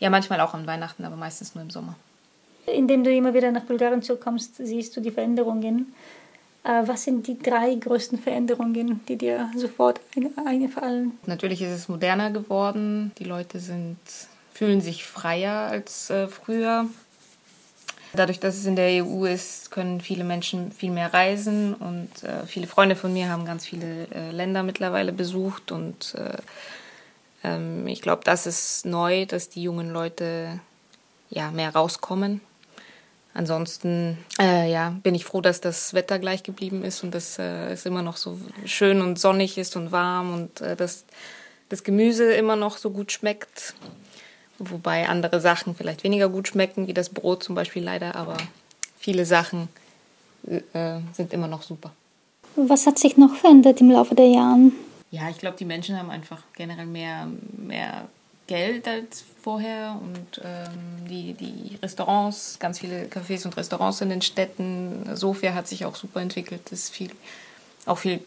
Ja, 0.00 0.08
manchmal 0.08 0.40
auch 0.40 0.54
an 0.54 0.66
Weihnachten, 0.66 1.04
aber 1.04 1.16
meistens 1.16 1.54
nur 1.54 1.64
im 1.64 1.70
Sommer. 1.70 1.96
Indem 2.66 3.04
du 3.04 3.14
immer 3.14 3.34
wieder 3.34 3.52
nach 3.52 3.64
Bulgarien 3.64 4.00
zurückkommst, 4.00 4.56
siehst 4.56 4.96
du 4.96 5.02
die 5.02 5.10
Veränderungen. 5.10 5.92
Äh, 6.64 6.86
was 6.86 7.04
sind 7.04 7.26
die 7.26 7.38
drei 7.38 7.74
größten 7.74 8.18
Veränderungen, 8.18 9.04
die 9.06 9.16
dir 9.16 9.50
sofort 9.56 10.00
einfallen? 10.46 11.18
Natürlich 11.26 11.60
ist 11.62 11.72
es 11.72 11.88
moderner 11.88 12.30
geworden. 12.30 13.12
Die 13.18 13.24
Leute 13.24 13.60
sind, 13.60 13.98
fühlen 14.52 14.80
sich 14.80 15.04
freier 15.04 15.68
als 15.68 16.10
äh, 16.10 16.26
früher. 16.26 16.86
Dadurch, 18.14 18.38
dass 18.38 18.56
es 18.56 18.64
in 18.64 18.76
der 18.76 19.04
EU 19.04 19.24
ist, 19.24 19.72
können 19.72 20.00
viele 20.00 20.24
Menschen 20.24 20.70
viel 20.72 20.90
mehr 20.90 21.12
reisen 21.12 21.74
und 21.74 22.22
äh, 22.22 22.46
viele 22.46 22.68
Freunde 22.68 22.94
von 22.94 23.12
mir 23.12 23.28
haben 23.28 23.44
ganz 23.44 23.66
viele 23.66 24.06
Länder 24.30 24.62
mittlerweile 24.62 25.12
besucht 25.12 25.72
und 25.72 26.14
äh, 26.14 26.36
ähm, 27.42 27.88
ich 27.88 28.02
glaube, 28.02 28.22
das 28.24 28.46
ist 28.46 28.86
neu, 28.86 29.26
dass 29.26 29.48
die 29.48 29.64
jungen 29.64 29.90
Leute 29.90 30.60
ja 31.28 31.50
mehr 31.50 31.74
rauskommen 31.74 32.40
Ansonsten 33.34 34.16
äh, 34.40 34.70
ja, 34.70 34.94
bin 35.02 35.16
ich 35.16 35.24
froh, 35.24 35.40
dass 35.40 35.60
das 35.60 35.92
Wetter 35.92 36.20
gleich 36.20 36.44
geblieben 36.44 36.84
ist 36.84 37.02
und 37.02 37.12
dass 37.12 37.38
äh, 37.40 37.72
es 37.72 37.84
immer 37.84 38.00
noch 38.00 38.16
so 38.16 38.38
schön 38.64 39.02
und 39.02 39.18
sonnig 39.18 39.58
ist 39.58 39.74
und 39.74 39.90
warm 39.90 40.32
und 40.32 40.60
äh, 40.60 40.76
dass 40.76 41.04
das 41.68 41.82
Gemüse 41.82 42.32
immer 42.32 42.54
noch 42.54 42.76
so 42.76 42.90
gut 42.90 43.10
schmeckt. 43.10 43.74
Wobei 44.60 45.08
andere 45.08 45.40
Sachen 45.40 45.74
vielleicht 45.74 46.04
weniger 46.04 46.28
gut 46.28 46.46
schmecken, 46.46 46.86
wie 46.86 46.94
das 46.94 47.08
Brot 47.08 47.42
zum 47.42 47.56
Beispiel 47.56 47.82
leider, 47.82 48.14
aber 48.14 48.36
viele 48.96 49.26
Sachen 49.26 49.68
äh, 50.46 51.00
sind 51.12 51.32
immer 51.32 51.48
noch 51.48 51.62
super. 51.62 51.90
Was 52.54 52.86
hat 52.86 53.00
sich 53.00 53.16
noch 53.16 53.34
verändert 53.34 53.80
im 53.80 53.90
Laufe 53.90 54.14
der 54.14 54.28
Jahre? 54.28 54.70
Ja, 55.10 55.28
ich 55.28 55.38
glaube, 55.38 55.56
die 55.56 55.64
Menschen 55.64 55.98
haben 55.98 56.10
einfach 56.10 56.42
generell 56.54 56.86
mehr, 56.86 57.26
mehr 57.56 58.06
Geld 58.46 58.86
als 58.86 59.24
vorher 59.42 59.98
und 60.00 60.40
ähm, 60.44 61.08
die, 61.08 61.34
die 61.34 61.78
Restaurants, 61.82 62.58
ganz 62.58 62.78
viele 62.78 63.06
Cafés 63.06 63.44
und 63.44 63.56
Restaurants 63.56 64.00
in 64.00 64.10
den 64.10 64.22
Städten. 64.22 65.16
Sofia 65.16 65.54
hat 65.54 65.68
sich 65.68 65.84
auch 65.84 65.96
super 65.96 66.20
entwickelt, 66.20 66.70
ist 66.70 66.90
viel, 66.90 67.10
auch 67.86 67.98
viel 67.98 68.22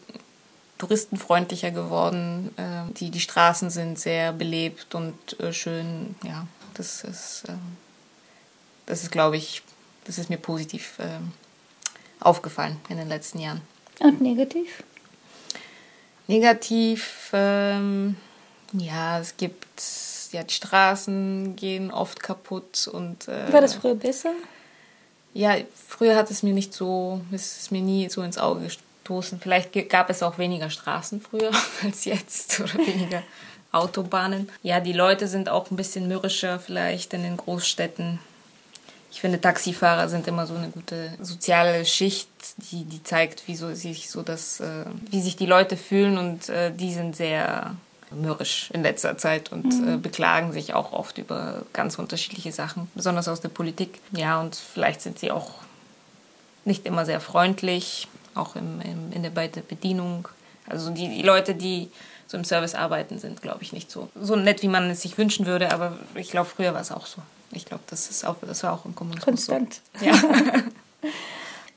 touristenfreundlicher 0.78 1.70
geworden. 1.70 2.50
Äh, 2.56 2.92
die, 2.94 3.10
die 3.10 3.20
Straßen 3.20 3.70
sind 3.70 3.98
sehr 3.98 4.32
belebt 4.32 4.94
und 4.94 5.38
äh, 5.40 5.52
schön. 5.52 6.16
Ja, 6.24 6.46
das 6.74 7.04
ist, 7.04 7.44
äh, 7.48 7.52
das 8.86 9.02
ist 9.02 9.12
glaube 9.12 9.36
ich, 9.36 9.62
das 10.04 10.18
ist 10.18 10.30
mir 10.30 10.38
positiv 10.38 10.94
ähm, 11.00 11.32
aufgefallen 12.20 12.76
in 12.88 12.96
den 12.96 13.08
letzten 13.08 13.40
Jahren. 13.40 13.60
Und 14.00 14.20
negativ? 14.20 14.82
Negativ, 16.28 17.30
ähm, 17.32 18.16
ja, 18.72 19.18
es 19.18 19.36
gibt, 19.36 19.82
ja, 20.32 20.42
die 20.42 20.54
Straßen 20.54 21.56
gehen 21.56 21.90
oft 21.90 22.22
kaputt 22.22 22.88
und. 22.88 23.28
Äh, 23.28 23.52
War 23.52 23.60
das 23.60 23.74
früher 23.74 23.94
besser? 23.94 24.32
Ja, 25.34 25.56
früher 25.86 26.16
hat 26.16 26.30
es 26.30 26.42
mir 26.42 26.54
nicht 26.54 26.74
so, 26.74 27.20
ist 27.30 27.60
es 27.60 27.70
mir 27.70 27.82
nie 27.82 28.08
so 28.08 28.22
ins 28.22 28.38
Auge 28.38 28.62
gestoßen. 28.62 29.40
Vielleicht 29.40 29.72
gab 29.88 30.10
es 30.10 30.22
auch 30.22 30.38
weniger 30.38 30.70
Straßen 30.70 31.20
früher 31.20 31.50
als 31.84 32.04
jetzt 32.04 32.60
oder 32.60 32.74
weniger 32.74 33.22
Autobahnen. 33.72 34.48
Ja, 34.62 34.80
die 34.80 34.92
Leute 34.92 35.28
sind 35.28 35.48
auch 35.48 35.70
ein 35.70 35.76
bisschen 35.76 36.08
mürrischer 36.08 36.58
vielleicht 36.58 37.14
in 37.14 37.22
den 37.22 37.36
Großstädten. 37.36 38.18
Ich 39.10 39.20
finde, 39.20 39.40
Taxifahrer 39.40 40.08
sind 40.08 40.26
immer 40.26 40.46
so 40.46 40.54
eine 40.54 40.68
gute 40.68 41.12
soziale 41.20 41.84
Schicht, 41.84 42.28
die, 42.70 42.84
die 42.84 43.02
zeigt, 43.02 43.48
wie, 43.48 43.56
so, 43.56 43.74
sich 43.74 44.10
so 44.10 44.22
das, 44.22 44.60
äh, 44.60 44.84
wie 45.10 45.20
sich 45.20 45.36
die 45.36 45.46
Leute 45.46 45.76
fühlen 45.76 46.18
und 46.18 46.48
äh, 46.48 46.72
die 46.72 46.92
sind 46.92 47.16
sehr 47.16 47.74
mürrisch 48.10 48.70
in 48.72 48.82
letzter 48.82 49.18
Zeit 49.18 49.52
und 49.52 49.64
mhm. 49.64 49.94
äh, 49.94 49.96
beklagen 49.96 50.52
sich 50.52 50.74
auch 50.74 50.92
oft 50.92 51.18
über 51.18 51.62
ganz 51.72 51.98
unterschiedliche 51.98 52.52
Sachen, 52.52 52.90
besonders 52.94 53.28
aus 53.28 53.40
der 53.40 53.48
Politik. 53.48 54.00
Ja, 54.12 54.40
und 54.40 54.56
vielleicht 54.56 55.00
sind 55.00 55.18
sie 55.18 55.30
auch 55.30 55.54
nicht 56.64 56.86
immer 56.86 57.04
sehr 57.04 57.20
freundlich, 57.20 58.08
auch 58.34 58.56
im, 58.56 58.80
im, 58.80 59.12
in 59.12 59.22
der, 59.22 59.30
bei 59.30 59.48
der 59.48 59.62
Bedienung. 59.62 60.28
Also 60.66 60.90
die, 60.90 61.08
die 61.08 61.22
Leute, 61.22 61.54
die 61.54 61.90
so 62.26 62.36
im 62.36 62.44
Service 62.44 62.74
arbeiten, 62.74 63.18
sind, 63.18 63.42
glaube 63.42 63.62
ich, 63.62 63.72
nicht 63.72 63.90
so, 63.90 64.10
so 64.20 64.36
nett, 64.36 64.62
wie 64.62 64.68
man 64.68 64.90
es 64.90 65.02
sich 65.02 65.16
wünschen 65.16 65.46
würde. 65.46 65.72
Aber 65.72 65.98
ich 66.14 66.30
glaube, 66.30 66.48
früher 66.48 66.74
war 66.74 66.80
es 66.80 66.92
auch 66.92 67.06
so. 67.06 67.22
Ich 67.52 67.64
glaube, 67.64 67.82
das, 67.88 68.06
das 68.06 68.62
war 68.62 68.72
auch 68.74 68.84
im 68.84 68.94
Kommunismus 68.94 69.24
Konstant. 69.24 69.80
so. 69.98 70.04
Ja. 70.04 70.12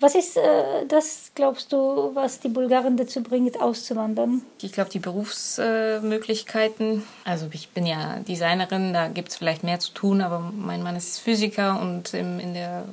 Was 0.02 0.16
ist 0.16 0.36
äh, 0.36 0.42
das, 0.88 1.32
glaubst 1.36 1.72
du, 1.72 2.10
was 2.16 2.40
die 2.40 2.50
Bulgaren 2.50 2.98
dazu 2.98 3.22
bringt, 3.22 3.62
auszuwandern? 3.62 4.42
Ich 4.60 4.72
glaube, 4.72 4.90
die 4.90 4.98
Berufsmöglichkeiten. 4.98 7.04
also 7.24 7.48
ich 7.52 7.70
bin 7.70 7.86
ja 7.86 8.18
Designerin, 8.28 8.94
da 8.94 9.10
gibt 9.10 9.30
es 9.30 9.38
vielleicht 9.38 9.64
mehr 9.64 9.80
zu 9.80 9.92
tun, 9.92 10.22
aber 10.22 10.40
mein 10.40 10.82
Mann 10.82 10.96
ist 10.96 11.20
Physiker 11.20 11.80
und 11.80 12.16
im, 12.16 12.40
in 12.40 12.56
der 12.56 12.86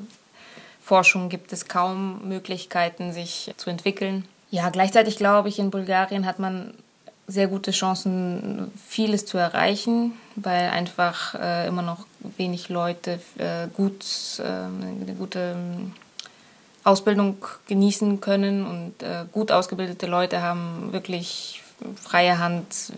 Forschung 0.83 1.31
gibt 1.31 1.55
es 1.55 1.67
kaum 1.67 2.29
Möglichkeiten, 2.29 3.15
sich 3.15 3.55
zu 3.57 3.71
entwickeln. 3.71 4.27
Ja, 4.51 4.69
gleichzeitig 4.69 5.17
glaube 5.17 5.49
ich, 5.49 5.59
in 5.59 5.71
Bulgarien 5.71 6.27
hat 6.27 6.39
man 6.39 6.75
sehr 7.27 7.47
gute 7.47 7.71
Chancen, 7.71 8.71
vieles 8.87 9.25
zu 9.25 9.39
erreichen, 9.39 10.13
weil 10.37 10.69
einfach 10.69 11.35
äh, 11.35 11.69
immer 11.69 11.83
noch 11.83 12.05
wenig 12.37 12.69
Leute 12.69 13.19
äh, 13.39 13.69
gut, 13.75 14.05
äh, 14.41 14.43
eine 14.43 15.15
gute 15.19 15.57
ähm, 15.57 15.95
Ausbildung 16.89 17.37
genießen 17.67 18.21
können 18.21 18.67
und 18.67 19.03
äh, 19.03 19.27
gut 19.31 19.53
ausgebildete 19.53 20.07
Leute 20.07 20.41
haben 20.41 20.93
wirklich 20.93 21.63
freie 22.01 22.39
Hand, 22.39 22.93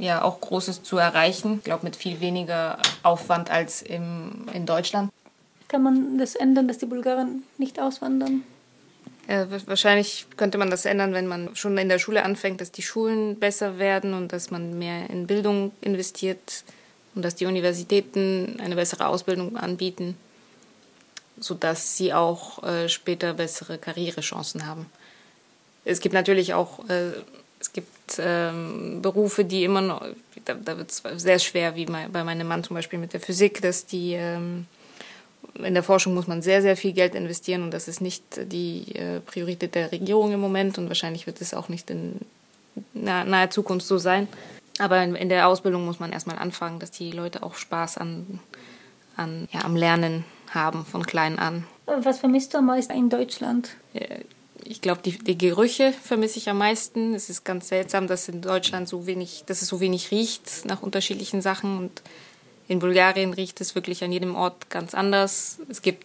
äh, 0.00 0.04
ja 0.04 0.22
auch 0.22 0.40
Großes 0.40 0.82
zu 0.82 0.98
erreichen. 0.98 1.54
Ich 1.58 1.64
glaube, 1.64 1.84
mit 1.84 1.96
viel 1.96 2.20
weniger 2.20 2.78
Aufwand 3.02 3.50
als 3.50 3.82
im, 3.82 4.46
in 4.52 4.66
Deutschland. 4.66 5.12
Kann 5.68 5.82
man 5.82 6.18
das 6.18 6.34
ändern, 6.34 6.68
dass 6.68 6.78
die 6.78 6.86
Bulgaren 6.86 7.44
nicht 7.56 7.80
auswandern? 7.80 8.42
Ja, 9.28 9.46
wahrscheinlich 9.66 10.26
könnte 10.36 10.58
man 10.58 10.70
das 10.70 10.84
ändern, 10.84 11.12
wenn 11.12 11.26
man 11.26 11.54
schon 11.56 11.78
in 11.78 11.88
der 11.88 11.98
Schule 11.98 12.24
anfängt, 12.24 12.60
dass 12.60 12.70
die 12.70 12.82
Schulen 12.82 13.38
besser 13.38 13.78
werden 13.78 14.14
und 14.14 14.32
dass 14.32 14.50
man 14.50 14.78
mehr 14.78 15.10
in 15.10 15.26
Bildung 15.26 15.72
investiert 15.80 16.64
und 17.14 17.24
dass 17.24 17.34
die 17.34 17.46
Universitäten 17.46 18.60
eine 18.60 18.76
bessere 18.76 19.06
Ausbildung 19.08 19.56
anbieten 19.56 20.16
sodass 21.38 21.96
sie 21.96 22.12
auch 22.12 22.62
äh, 22.62 22.88
später 22.88 23.34
bessere 23.34 23.78
Karrierechancen 23.78 24.66
haben. 24.66 24.86
Es 25.84 26.00
gibt 26.00 26.14
natürlich 26.14 26.54
auch 26.54 26.88
äh, 26.88 27.12
es 27.58 27.72
gibt 27.72 28.18
ähm, 28.18 29.00
Berufe, 29.02 29.44
die 29.44 29.64
immer 29.64 29.80
noch, 29.80 30.04
da, 30.44 30.54
da 30.54 30.76
wird 30.76 30.90
es 30.90 31.02
sehr 31.16 31.38
schwer, 31.38 31.74
wie 31.74 31.86
mein, 31.86 32.12
bei 32.12 32.22
meinem 32.22 32.46
Mann 32.46 32.62
zum 32.62 32.76
Beispiel 32.76 32.98
mit 32.98 33.12
der 33.12 33.20
Physik, 33.20 33.62
dass 33.62 33.86
die 33.86 34.12
ähm, 34.12 34.66
in 35.54 35.74
der 35.74 35.82
Forschung 35.82 36.14
muss 36.14 36.26
man 36.26 36.42
sehr, 36.42 36.60
sehr 36.60 36.76
viel 36.76 36.92
Geld 36.92 37.14
investieren 37.14 37.62
und 37.62 37.70
das 37.72 37.88
ist 37.88 38.00
nicht 38.00 38.22
die 38.52 38.94
äh, 38.94 39.20
Priorität 39.20 39.74
der 39.74 39.90
Regierung 39.90 40.32
im 40.32 40.40
Moment 40.40 40.76
und 40.76 40.88
wahrscheinlich 40.88 41.26
wird 41.26 41.40
es 41.40 41.54
auch 41.54 41.68
nicht 41.68 41.90
in 41.90 42.20
naher, 42.92 43.24
naher 43.24 43.50
Zukunft 43.50 43.86
so 43.86 43.98
sein. 43.98 44.28
Aber 44.78 45.02
in, 45.02 45.14
in, 45.14 45.30
der 45.30 45.48
Ausbildung 45.48 45.86
muss 45.86 45.98
man 45.98 46.12
erstmal 46.12 46.38
anfangen, 46.38 46.78
dass 46.78 46.90
die 46.90 47.10
Leute 47.10 47.42
auch 47.42 47.54
Spaß 47.54 47.96
an, 47.96 48.40
an, 49.16 49.48
ja, 49.52 49.64
am 49.64 49.76
Lernen 49.76 50.24
haben 50.50 50.84
von 50.84 51.04
klein 51.04 51.38
an. 51.38 51.64
Was 51.86 52.18
vermisst 52.18 52.54
du 52.54 52.58
am 52.58 52.66
meisten 52.66 52.92
in 52.92 53.08
Deutschland? 53.08 53.70
Ich 54.64 54.80
glaube, 54.80 55.00
die, 55.04 55.16
die, 55.18 55.38
Gerüche 55.38 55.92
vermisse 55.92 56.38
ich 56.38 56.48
am 56.48 56.58
meisten. 56.58 57.14
Es 57.14 57.30
ist 57.30 57.44
ganz 57.44 57.68
seltsam, 57.68 58.08
dass 58.08 58.28
in 58.28 58.42
Deutschland 58.42 58.88
so 58.88 59.06
wenig, 59.06 59.44
dass 59.46 59.62
es 59.62 59.68
so 59.68 59.80
wenig 59.80 60.10
riecht 60.10 60.64
nach 60.64 60.82
unterschiedlichen 60.82 61.40
Sachen. 61.40 61.78
Und 61.78 62.02
in 62.66 62.80
Bulgarien 62.80 63.32
riecht 63.32 63.60
es 63.60 63.74
wirklich 63.74 64.02
an 64.02 64.10
jedem 64.10 64.34
Ort 64.34 64.68
ganz 64.70 64.94
anders. 64.94 65.58
Es 65.68 65.82
gibt, 65.82 66.04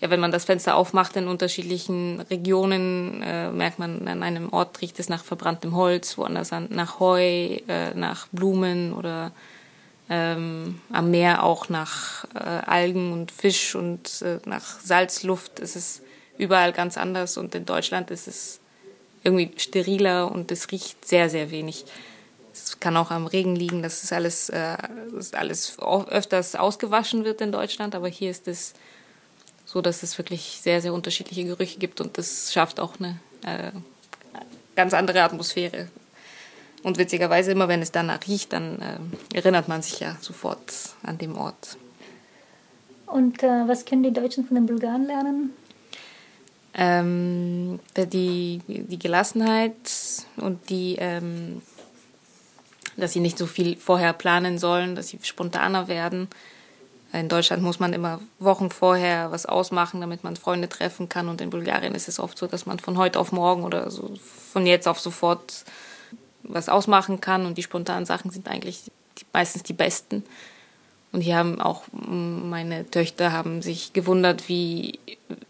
ja, 0.00 0.10
wenn 0.10 0.18
man 0.18 0.32
das 0.32 0.46
Fenster 0.46 0.74
aufmacht 0.74 1.14
in 1.16 1.28
unterschiedlichen 1.28 2.20
Regionen, 2.20 3.22
äh, 3.22 3.50
merkt 3.50 3.78
man, 3.78 4.08
an 4.08 4.24
einem 4.24 4.52
Ort 4.52 4.80
riecht 4.80 4.98
es 4.98 5.08
nach 5.08 5.22
verbranntem 5.22 5.76
Holz, 5.76 6.18
woanders 6.18 6.50
nach 6.50 6.98
Heu, 6.98 7.20
äh, 7.20 7.94
nach 7.94 8.26
Blumen 8.32 8.92
oder 8.92 9.30
ähm, 10.14 10.78
am 10.92 11.10
Meer 11.10 11.42
auch 11.42 11.70
nach 11.70 12.24
äh, 12.34 12.38
Algen 12.38 13.14
und 13.14 13.32
Fisch 13.32 13.74
und 13.74 14.20
äh, 14.20 14.40
nach 14.44 14.78
Salzluft. 14.80 15.58
Es 15.58 15.74
ist 15.74 16.02
überall 16.36 16.74
ganz 16.74 16.98
anders 16.98 17.38
und 17.38 17.54
in 17.54 17.64
Deutschland 17.64 18.10
ist 18.10 18.28
es 18.28 18.60
irgendwie 19.24 19.50
steriler 19.56 20.30
und 20.30 20.52
es 20.52 20.70
riecht 20.70 21.02
sehr, 21.06 21.30
sehr 21.30 21.50
wenig. 21.50 21.86
Es 22.52 22.78
kann 22.78 22.98
auch 22.98 23.10
am 23.10 23.26
Regen 23.26 23.56
liegen, 23.56 23.82
dass 23.82 24.02
es 24.02 24.12
alles, 24.12 24.50
äh, 24.50 24.76
dass 25.14 25.32
alles 25.32 25.78
öfters 25.78 26.56
ausgewaschen 26.56 27.24
wird 27.24 27.40
in 27.40 27.50
Deutschland, 27.50 27.94
aber 27.94 28.08
hier 28.08 28.30
ist 28.30 28.46
es 28.48 28.74
so, 29.64 29.80
dass 29.80 30.02
es 30.02 30.18
wirklich 30.18 30.58
sehr, 30.60 30.82
sehr 30.82 30.92
unterschiedliche 30.92 31.44
Gerüche 31.44 31.78
gibt 31.78 32.02
und 32.02 32.18
das 32.18 32.52
schafft 32.52 32.80
auch 32.80 33.00
eine 33.00 33.18
äh, 33.46 33.72
ganz 34.76 34.92
andere 34.92 35.22
Atmosphäre 35.22 35.88
und 36.82 36.98
witzigerweise, 36.98 37.52
immer 37.52 37.68
wenn 37.68 37.82
es 37.82 37.92
danach 37.92 38.26
riecht, 38.26 38.52
dann 38.52 38.80
äh, 38.80 39.36
erinnert 39.36 39.68
man 39.68 39.82
sich 39.82 40.00
ja 40.00 40.16
sofort 40.20 40.94
an 41.02 41.18
den 41.18 41.34
Ort. 41.34 41.76
Und 43.06 43.42
äh, 43.42 43.68
was 43.68 43.84
können 43.84 44.02
die 44.02 44.12
Deutschen 44.12 44.46
von 44.46 44.54
den 44.54 44.66
Bulgaren 44.66 45.06
lernen? 45.06 45.52
Ähm, 46.74 47.78
die, 47.96 48.62
die 48.66 48.98
Gelassenheit 48.98 49.74
und 50.36 50.70
die, 50.70 50.96
ähm, 50.98 51.60
dass 52.96 53.12
sie 53.12 53.20
nicht 53.20 53.36
so 53.36 53.46
viel 53.46 53.76
vorher 53.76 54.14
planen 54.14 54.58
sollen, 54.58 54.96
dass 54.96 55.08
sie 55.08 55.18
spontaner 55.22 55.88
werden. 55.88 56.28
In 57.12 57.28
Deutschland 57.28 57.62
muss 57.62 57.78
man 57.78 57.92
immer 57.92 58.20
Wochen 58.38 58.70
vorher 58.70 59.30
was 59.30 59.44
ausmachen, 59.44 60.00
damit 60.00 60.24
man 60.24 60.34
Freunde 60.36 60.70
treffen 60.70 61.10
kann. 61.10 61.28
Und 61.28 61.42
in 61.42 61.50
Bulgarien 61.50 61.94
ist 61.94 62.08
es 62.08 62.18
oft 62.18 62.38
so, 62.38 62.46
dass 62.46 62.64
man 62.64 62.78
von 62.78 62.96
heute 62.96 63.20
auf 63.20 63.32
morgen 63.32 63.64
oder 63.64 63.90
so 63.90 64.14
von 64.50 64.66
jetzt 64.66 64.88
auf 64.88 64.98
sofort 64.98 65.66
was 66.42 66.68
ausmachen 66.68 67.20
kann 67.20 67.46
und 67.46 67.58
die 67.58 67.62
spontanen 67.62 68.06
Sachen 68.06 68.30
sind 68.30 68.48
eigentlich 68.48 68.84
die, 69.18 69.24
meistens 69.32 69.62
die 69.62 69.72
besten. 69.72 70.24
Und 71.12 71.20
hier 71.20 71.36
haben 71.36 71.60
auch 71.60 71.84
meine 71.92 72.90
Töchter 72.90 73.32
haben 73.32 73.60
sich 73.60 73.92
gewundert, 73.92 74.48
wie 74.48 74.98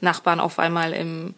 Nachbarn 0.01 0.41
auf 0.41 0.59
einmal 0.59 0.93
im 0.93 1.35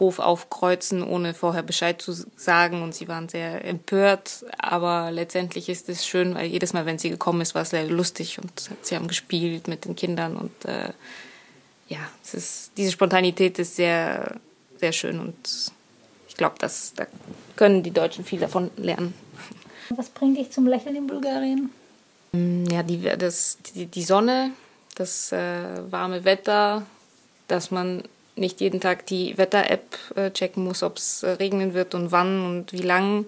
Hof 0.00 0.18
aufkreuzen, 0.18 1.02
ohne 1.02 1.34
vorher 1.34 1.62
Bescheid 1.62 2.00
zu 2.00 2.12
sagen. 2.36 2.82
Und 2.82 2.94
sie 2.94 3.08
waren 3.08 3.28
sehr 3.28 3.64
empört. 3.64 4.44
Aber 4.58 5.10
letztendlich 5.10 5.68
ist 5.68 5.88
es 5.88 6.06
schön, 6.06 6.34
weil 6.34 6.46
jedes 6.46 6.72
Mal, 6.72 6.86
wenn 6.86 6.98
sie 6.98 7.10
gekommen 7.10 7.40
ist, 7.40 7.54
war 7.54 7.62
es 7.62 7.70
sehr 7.70 7.86
lustig 7.86 8.38
und 8.38 8.70
sie 8.82 8.96
haben 8.96 9.08
gespielt 9.08 9.68
mit 9.68 9.84
den 9.84 9.96
Kindern. 9.96 10.36
Und 10.36 10.64
äh, 10.64 10.92
ja, 11.88 12.00
es 12.22 12.34
ist, 12.34 12.72
diese 12.76 12.92
Spontanität 12.92 13.58
ist 13.58 13.76
sehr, 13.76 14.40
sehr 14.78 14.92
schön 14.92 15.20
und 15.20 15.72
glaube, 16.38 16.54
da 16.58 17.06
können 17.56 17.82
die 17.82 17.90
Deutschen 17.90 18.24
viel 18.24 18.40
davon 18.40 18.70
lernen. 18.78 19.12
Was 19.90 20.08
bringt 20.08 20.38
dich 20.38 20.50
zum 20.50 20.66
Lächeln 20.66 20.96
in 20.96 21.06
Bulgarien? 21.06 21.70
Mm, 22.32 22.64
ja, 22.66 22.82
die, 22.82 23.02
das, 23.18 23.58
die, 23.74 23.86
die 23.86 24.02
Sonne, 24.02 24.52
das 24.94 25.32
äh, 25.32 25.90
warme 25.90 26.24
Wetter, 26.24 26.86
dass 27.48 27.70
man 27.70 28.02
nicht 28.36 28.60
jeden 28.60 28.80
Tag 28.80 29.06
die 29.06 29.36
Wetter-App 29.36 29.96
äh, 30.14 30.30
checken 30.30 30.64
muss, 30.64 30.82
ob 30.82 30.96
es 30.96 31.22
äh, 31.22 31.30
regnen 31.30 31.74
wird 31.74 31.94
und 31.94 32.12
wann 32.12 32.44
und 32.44 32.72
wie 32.72 32.82
lang, 32.82 33.26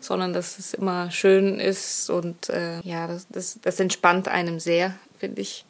sondern 0.00 0.32
dass 0.32 0.58
es 0.58 0.74
immer 0.74 1.10
schön 1.10 1.58
ist 1.58 2.10
und 2.10 2.48
äh, 2.50 2.80
ja, 2.82 3.06
das, 3.06 3.26
das, 3.30 3.58
das 3.62 3.80
entspannt 3.80 4.28
einem 4.28 4.60
sehr, 4.60 4.94
finde 5.18 5.40
ich. 5.40 5.64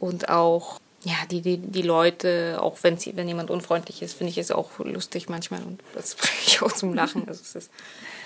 Und 0.00 0.28
auch 0.28 0.80
ja, 1.04 1.14
die, 1.30 1.40
die, 1.40 1.58
die 1.58 1.82
Leute, 1.82 2.58
auch 2.60 2.76
wenn, 2.82 2.96
sie, 2.96 3.16
wenn 3.16 3.26
jemand 3.26 3.50
unfreundlich 3.50 4.02
ist, 4.02 4.14
finde 4.14 4.30
ich 4.30 4.38
es 4.38 4.50
auch 4.50 4.78
lustig 4.78 5.28
manchmal 5.28 5.62
und 5.62 5.80
das 5.94 6.14
bringe 6.16 6.38
ich 6.46 6.62
auch 6.62 6.72
zum 6.72 6.94
Lachen. 6.94 7.26
Also 7.26 7.42
das 7.54 7.70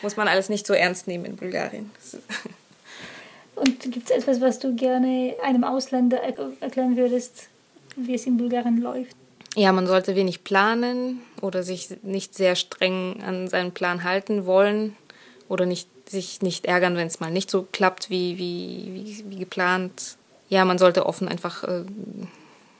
muss 0.02 0.16
man 0.16 0.28
alles 0.28 0.48
nicht 0.48 0.66
so 0.66 0.74
ernst 0.74 1.06
nehmen 1.06 1.24
in 1.24 1.36
Bulgarien. 1.36 1.90
Und 3.54 3.80
gibt 3.90 4.10
es 4.10 4.14
etwas, 4.14 4.42
was 4.42 4.58
du 4.58 4.76
gerne 4.76 5.34
einem 5.42 5.64
Ausländer 5.64 6.18
erklären 6.18 6.94
würdest, 6.98 7.48
wie 7.96 8.14
es 8.14 8.26
in 8.26 8.36
Bulgarien 8.36 8.82
läuft? 8.82 9.16
ja, 9.56 9.72
man 9.72 9.86
sollte 9.86 10.14
wenig 10.14 10.44
planen 10.44 11.22
oder 11.40 11.62
sich 11.62 11.88
nicht 12.02 12.34
sehr 12.34 12.56
streng 12.56 13.22
an 13.22 13.48
seinen 13.48 13.72
Plan 13.72 14.04
halten 14.04 14.44
wollen 14.44 14.94
oder 15.48 15.64
nicht, 15.64 15.88
sich 16.08 16.42
nicht 16.42 16.66
ärgern, 16.66 16.96
wenn 16.96 17.06
es 17.06 17.20
mal 17.20 17.30
nicht 17.30 17.50
so 17.50 17.66
klappt 17.72 18.10
wie, 18.10 18.36
wie, 18.36 18.90
wie, 18.92 19.24
wie 19.30 19.38
geplant. 19.38 20.18
Ja, 20.50 20.66
man 20.66 20.76
sollte 20.76 21.06
offen 21.06 21.26
einfach 21.26 21.64
äh, 21.64 21.84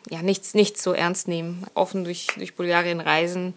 ja, 0.09 0.23
nichts, 0.23 0.55
nichts 0.55 0.83
so 0.83 0.92
ernst 0.92 1.29
nehmen. 1.29 1.66
Offen 1.75 2.05
durch, 2.05 2.29
durch 2.37 2.55
Bulgarien 2.55 3.01
reisen. 3.01 3.55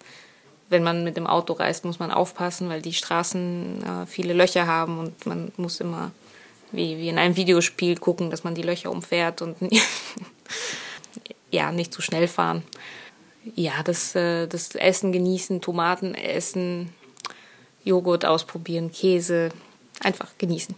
Wenn 0.69 0.83
man 0.83 1.03
mit 1.03 1.17
dem 1.17 1.27
Auto 1.27 1.53
reist, 1.53 1.85
muss 1.85 1.99
man 1.99 2.11
aufpassen, 2.11 2.69
weil 2.69 2.81
die 2.81 2.93
Straßen 2.93 3.83
äh, 3.83 4.05
viele 4.05 4.33
Löcher 4.33 4.67
haben 4.67 4.99
und 4.99 5.25
man 5.25 5.51
muss 5.57 5.79
immer 5.79 6.11
wie, 6.71 6.97
wie 6.97 7.09
in 7.09 7.17
einem 7.17 7.35
Videospiel 7.35 7.97
gucken, 7.97 8.29
dass 8.29 8.43
man 8.43 8.53
die 8.53 8.61
Löcher 8.61 8.91
umfährt 8.91 9.41
und 9.41 9.57
ja, 11.51 11.71
nicht 11.71 11.91
zu 11.91 12.01
schnell 12.03 12.27
fahren 12.27 12.63
ja, 13.55 13.83
das, 13.83 14.15
äh, 14.15 14.47
das 14.47 14.75
Essen 14.75 15.11
genießen, 15.11 15.61
Tomaten 15.61 16.15
essen, 16.15 16.89
Joghurt 17.83 18.25
ausprobieren, 18.25 18.91
Käse, 18.91 19.49
einfach 20.01 20.29
genießen. 20.37 20.75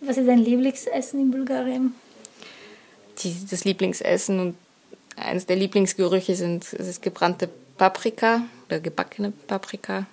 Was 0.00 0.16
ist 0.16 0.28
dein 0.28 0.38
Lieblingsessen 0.38 1.20
in 1.20 1.30
Bulgarien? 1.30 1.94
Die, 3.18 3.34
das 3.50 3.64
Lieblingsessen 3.64 4.38
und 4.38 4.54
eines 5.20 5.46
der 5.46 5.56
Lieblingsgerüche 5.56 6.34
sind 6.34 6.72
ist 6.72 7.02
gebrannte 7.02 7.48
Paprika 7.76 8.42
oder 8.66 8.80
gebackene 8.80 9.32
Paprika. 9.46 10.06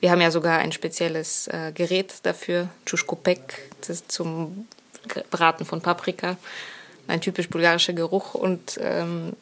Wir 0.00 0.10
haben 0.10 0.20
ja 0.20 0.30
sogar 0.30 0.58
ein 0.58 0.72
spezielles 0.72 1.48
äh, 1.48 1.72
Gerät 1.74 2.14
dafür, 2.24 2.68
Tschuschkopek, 2.84 3.70
das 3.80 3.90
ist 3.90 4.12
zum 4.12 4.68
Braten 5.30 5.64
von 5.64 5.80
Paprika. 5.80 6.36
Ein 7.06 7.20
typisch 7.20 7.48
bulgarischer 7.48 7.92
Geruch 7.92 8.34
und 8.34 8.78
ähm, 8.80 9.32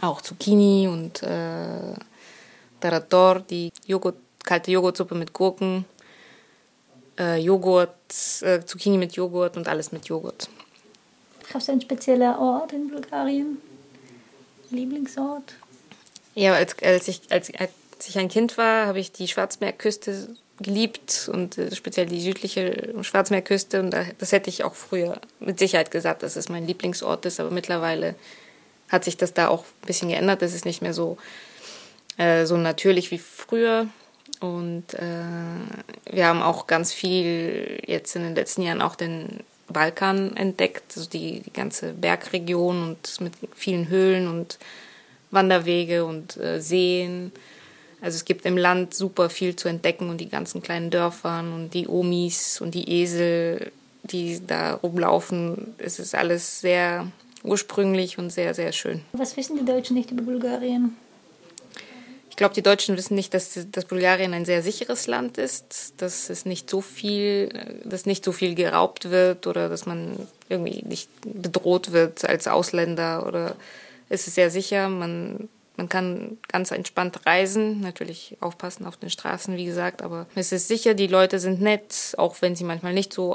auch 0.00 0.20
Zucchini 0.20 0.88
und 0.88 1.22
äh, 1.22 1.94
Tarator, 2.80 3.40
die 3.40 3.70
Joghurt, 3.86 4.16
kalte 4.44 4.70
Joghurtsuppe 4.70 5.14
mit 5.14 5.32
Gurken, 5.32 5.84
äh, 7.18 7.38
Joghurt, 7.38 7.94
äh, 8.42 8.64
Zucchini 8.64 8.98
mit 8.98 9.14
Joghurt 9.14 9.56
und 9.56 9.68
alles 9.68 9.92
mit 9.92 10.06
Joghurt. 10.06 10.48
Hast 11.52 11.68
du 11.68 11.72
einen 11.72 11.80
speziellen 11.80 12.34
Ort 12.36 12.72
in 12.72 12.88
Bulgarien? 12.88 13.58
Lieblingsort? 14.70 15.54
Ja, 16.34 16.54
als, 16.54 16.76
als, 16.82 17.08
ich, 17.08 17.22
als, 17.30 17.52
als 17.54 18.08
ich 18.08 18.18
ein 18.18 18.28
Kind 18.28 18.58
war, 18.58 18.86
habe 18.86 18.98
ich 18.98 19.12
die 19.12 19.28
Schwarzmeerküste 19.28 20.28
geliebt 20.58 21.30
und 21.32 21.58
äh, 21.58 21.74
speziell 21.74 22.06
die 22.06 22.20
südliche 22.20 22.94
Schwarzmeerküste. 23.02 23.80
Und 23.80 23.94
das 24.18 24.32
hätte 24.32 24.50
ich 24.50 24.64
auch 24.64 24.74
früher 24.74 25.20
mit 25.40 25.58
Sicherheit 25.58 25.90
gesagt, 25.90 26.22
dass 26.22 26.36
es 26.36 26.48
mein 26.48 26.66
Lieblingsort 26.66 27.24
ist. 27.26 27.40
Aber 27.40 27.50
mittlerweile 27.50 28.14
hat 28.88 29.04
sich 29.04 29.16
das 29.16 29.34
da 29.34 29.48
auch 29.48 29.64
ein 29.64 29.86
bisschen 29.86 30.08
geändert. 30.08 30.42
Es 30.42 30.54
ist 30.54 30.64
nicht 30.64 30.82
mehr 30.82 30.94
so, 30.94 31.16
äh, 32.18 32.46
so 32.46 32.56
natürlich 32.56 33.10
wie 33.10 33.18
früher. 33.18 33.86
Und 34.40 34.94
äh, 34.94 36.10
wir 36.10 36.26
haben 36.26 36.42
auch 36.42 36.66
ganz 36.66 36.92
viel 36.92 37.82
jetzt 37.86 38.16
in 38.16 38.22
den 38.22 38.34
letzten 38.34 38.62
Jahren 38.62 38.82
auch 38.82 38.96
den 38.96 39.40
Balkan 39.68 40.36
entdeckt, 40.36 40.96
also 40.96 41.08
die, 41.08 41.40
die 41.40 41.52
ganze 41.52 41.92
Bergregion 41.92 42.82
und 42.82 43.20
mit 43.20 43.32
vielen 43.54 43.88
Höhlen 43.88 44.28
und 44.28 44.58
Wanderwege 45.30 46.04
und 46.04 46.36
äh, 46.36 46.60
Seen. 46.60 47.32
Also 48.00 48.16
es 48.16 48.24
gibt 48.24 48.46
im 48.46 48.56
Land 48.56 48.94
super 48.94 49.30
viel 49.30 49.56
zu 49.56 49.68
entdecken 49.68 50.08
und 50.10 50.20
die 50.20 50.28
ganzen 50.28 50.62
kleinen 50.62 50.90
Dörfern 50.90 51.52
und 51.52 51.74
die 51.74 51.88
Omis 51.88 52.60
und 52.60 52.74
die 52.74 52.90
Esel, 52.90 53.72
die 54.04 54.40
da 54.46 54.74
rumlaufen. 54.74 55.74
Es 55.78 55.98
ist 55.98 56.14
alles 56.14 56.60
sehr 56.60 57.10
ursprünglich 57.42 58.18
und 58.18 58.30
sehr, 58.30 58.54
sehr 58.54 58.72
schön. 58.72 59.02
Was 59.12 59.36
wissen 59.36 59.56
die 59.58 59.64
Deutschen 59.64 59.96
nicht 59.96 60.10
über 60.10 60.22
Bulgarien? 60.22 60.96
Ich 62.36 62.38
glaube, 62.38 62.52
die 62.52 62.60
Deutschen 62.60 62.98
wissen 62.98 63.14
nicht, 63.14 63.32
dass, 63.32 63.58
dass 63.72 63.86
Bulgarien 63.86 64.34
ein 64.34 64.44
sehr 64.44 64.62
sicheres 64.62 65.06
Land 65.06 65.38
ist, 65.38 65.94
dass 65.96 66.28
es 66.28 66.44
nicht 66.44 66.68
so 66.68 66.82
viel, 66.82 67.48
dass 67.82 68.04
nicht 68.04 68.22
so 68.22 68.30
viel 68.30 68.54
geraubt 68.54 69.08
wird 69.08 69.46
oder 69.46 69.70
dass 69.70 69.86
man 69.86 70.18
irgendwie 70.50 70.82
nicht 70.86 71.08
bedroht 71.24 71.92
wird 71.92 72.28
als 72.28 72.46
Ausländer 72.46 73.26
oder 73.26 73.56
es 74.10 74.26
ist 74.26 74.34
sehr 74.34 74.50
sicher. 74.50 74.90
Man, 74.90 75.48
man 75.78 75.88
kann 75.88 76.36
ganz 76.48 76.72
entspannt 76.72 77.24
reisen, 77.24 77.80
natürlich 77.80 78.36
aufpassen 78.40 78.84
auf 78.84 78.98
den 78.98 79.08
Straßen, 79.08 79.56
wie 79.56 79.64
gesagt, 79.64 80.02
aber 80.02 80.26
es 80.34 80.52
ist 80.52 80.68
sicher, 80.68 80.92
die 80.92 81.06
Leute 81.06 81.38
sind 81.38 81.62
nett, 81.62 82.12
auch 82.18 82.36
wenn 82.42 82.54
sie 82.54 82.64
manchmal 82.64 82.92
nicht 82.92 83.14
so 83.14 83.34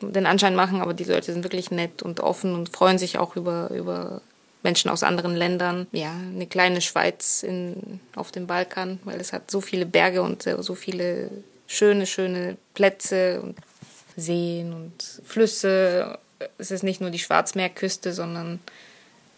den 0.00 0.26
Anschein 0.26 0.56
machen, 0.56 0.80
aber 0.80 0.92
die 0.92 1.04
Leute 1.04 1.32
sind 1.32 1.44
wirklich 1.44 1.70
nett 1.70 2.02
und 2.02 2.18
offen 2.18 2.52
und 2.52 2.68
freuen 2.68 2.98
sich 2.98 3.16
auch 3.16 3.36
über, 3.36 3.70
über 3.70 4.22
Menschen 4.66 4.90
aus 4.90 5.04
anderen 5.04 5.36
Ländern. 5.36 5.86
Ja, 5.92 6.10
eine 6.10 6.48
kleine 6.48 6.80
Schweiz 6.80 7.44
in, 7.44 8.00
auf 8.16 8.32
dem 8.32 8.48
Balkan, 8.48 8.98
weil 9.04 9.20
es 9.20 9.32
hat 9.32 9.48
so 9.48 9.60
viele 9.60 9.86
Berge 9.86 10.22
und 10.22 10.42
so 10.42 10.74
viele 10.74 11.30
schöne, 11.68 12.04
schöne 12.04 12.56
Plätze 12.74 13.40
und 13.42 13.56
Seen 14.16 14.72
und 14.72 15.22
Flüsse. 15.24 16.18
Es 16.58 16.72
ist 16.72 16.82
nicht 16.82 17.00
nur 17.00 17.10
die 17.10 17.20
Schwarzmeerküste, 17.20 18.12
sondern 18.12 18.58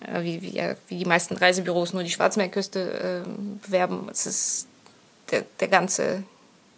äh, 0.00 0.22
wie, 0.22 0.40
wie, 0.40 0.56
ja, 0.56 0.76
wie, 0.88 0.96
die 0.96 1.04
meisten 1.04 1.36
Reisebüros 1.36 1.92
nur 1.92 2.04
die 2.04 2.10
Schwarzmeerküste 2.10 3.24
äh, 3.26 3.66
bewerben. 3.66 4.08
Es 4.10 4.24
ist 4.24 4.66
der, 5.30 5.44
der 5.60 5.68
ganze, 5.68 6.22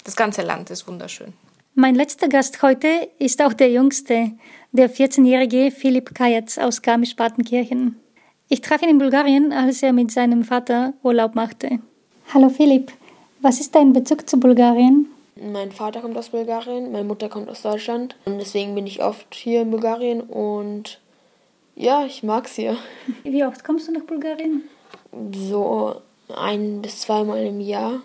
das 0.03 0.17
ganze 0.17 0.43
Land 0.43 0.71
ist 0.71 0.89
wunderschön. 0.89 1.33
Mein 1.77 1.95
letzter 1.95 2.29
Gast 2.29 2.63
heute 2.63 3.09
ist 3.21 3.41
auch 3.43 3.53
der 3.53 3.71
jüngste, 3.71 4.33
der 4.73 4.91
14-jährige 4.91 5.71
Philipp 5.71 6.17
Kajatz 6.17 6.59
aus 6.59 6.83
Garmisch-Partenkirchen. 6.83 7.95
Ich 8.53 8.63
traf 8.63 8.83
ihn 8.83 8.89
in 8.89 8.99
Bulgarien, 8.99 9.53
als 9.53 9.81
er 9.81 9.93
mit 9.93 10.11
seinem 10.11 10.43
Vater 10.43 10.93
Urlaub 11.05 11.37
machte. 11.37 11.79
Hallo 12.35 12.49
Philipp, 12.49 12.91
was 13.41 13.61
ist 13.61 13.77
dein 13.77 13.93
Bezug 13.93 14.29
zu 14.29 14.41
Bulgarien? 14.41 15.07
Mein 15.37 15.71
Vater 15.71 16.01
kommt 16.01 16.19
aus 16.19 16.31
Bulgarien, 16.31 16.91
meine 16.91 17.05
Mutter 17.05 17.29
kommt 17.29 17.49
aus 17.49 17.63
Deutschland 17.63 18.17
und 18.25 18.39
deswegen 18.39 18.75
bin 18.75 18.89
ich 18.89 19.05
oft 19.05 19.37
hier 19.37 19.63
in 19.63 19.71
Bulgarien 19.71 20.21
und 20.21 20.99
ja, 21.77 22.05
ich 22.05 22.25
mag's 22.25 22.57
hier. 22.57 22.77
Wie 23.23 23.45
oft 23.45 23.63
kommst 23.63 23.87
du 23.87 23.93
nach 23.93 24.03
Bulgarien? 24.03 24.65
So 25.33 26.03
ein 26.35 26.83
bis 26.83 27.03
zweimal 27.03 27.45
im 27.45 27.61
Jahr. 27.61 28.03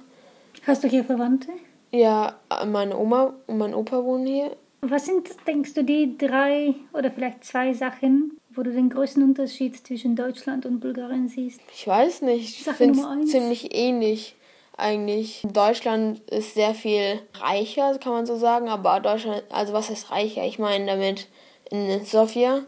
Hast 0.68 0.84
du 0.84 0.88
hier 0.88 1.04
Verwandte? 1.04 1.50
Ja, 1.90 2.36
meine 2.68 2.96
Oma 2.96 3.34
und 3.48 3.58
mein 3.58 3.74
Opa 3.74 4.04
wohnen 4.04 4.28
hier. 4.28 4.56
Was 4.82 5.08
sind, 5.08 5.28
denkst 5.48 5.74
du, 5.74 5.84
die 5.84 6.16
drei 6.20 6.76
oder 6.94 7.10
vielleicht 7.10 7.44
zwei 7.44 7.74
Sachen, 7.74 8.38
wo 8.56 8.64
du 8.64 8.72
den 8.72 8.90
größten 8.90 9.24
Unterschied 9.24 9.86
zwischen 9.86 10.16
Deutschland 10.16 10.66
und 10.66 10.80
Bulgarien 10.80 11.28
siehst? 11.28 11.62
Ich 11.74 11.88
weiß 11.88 12.22
nicht. 12.22 12.60
Ich 12.60 12.74
finde 12.74 13.00
es 13.00 13.32
ziemlich 13.32 13.76
ähnlich 13.76 14.36
eigentlich. 14.78 15.42
Deutschland 15.44 16.20
ist 16.30 16.54
sehr 16.54 16.74
viel 16.74 17.22
reicher, 17.34 17.98
kann 18.00 18.14
man 18.14 18.26
so 18.26 18.36
sagen, 18.36 18.70
aber 18.70 19.00
Deutschland, 19.00 19.44
also 19.50 19.74
was 19.74 19.90
heißt 19.90 20.12
reicher? 20.12 20.44
Ich 20.44 20.60
meine 20.60 20.86
damit, 20.86 21.28
in 21.72 22.04
Sofia 22.06 22.62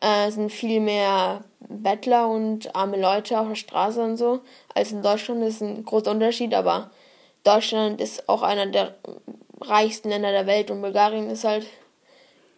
äh, 0.00 0.30
sind 0.30 0.50
viel 0.50 0.80
mehr 0.80 1.44
Bettler 1.60 2.28
und 2.28 2.74
arme 2.74 3.00
Leute 3.00 3.38
auf 3.38 3.48
der 3.48 3.54
Straße 3.54 4.02
und 4.02 4.16
so, 4.16 4.40
als 4.74 4.92
in 4.92 5.02
Deutschland. 5.02 5.42
Das 5.42 5.54
ist 5.54 5.62
ein 5.62 5.84
großer 5.84 6.10
Unterschied, 6.10 6.54
aber 6.54 6.90
Deutschland 7.44 8.00
ist 8.00 8.28
auch 8.28 8.42
einer 8.42 8.66
der 8.66 8.94
reichsten 9.60 10.08
Länder 10.08 10.32
der 10.32 10.46
Welt 10.46 10.70
und 10.70 10.82
Bulgarien 10.82 11.30
ist 11.30 11.44
halt, 11.44 11.66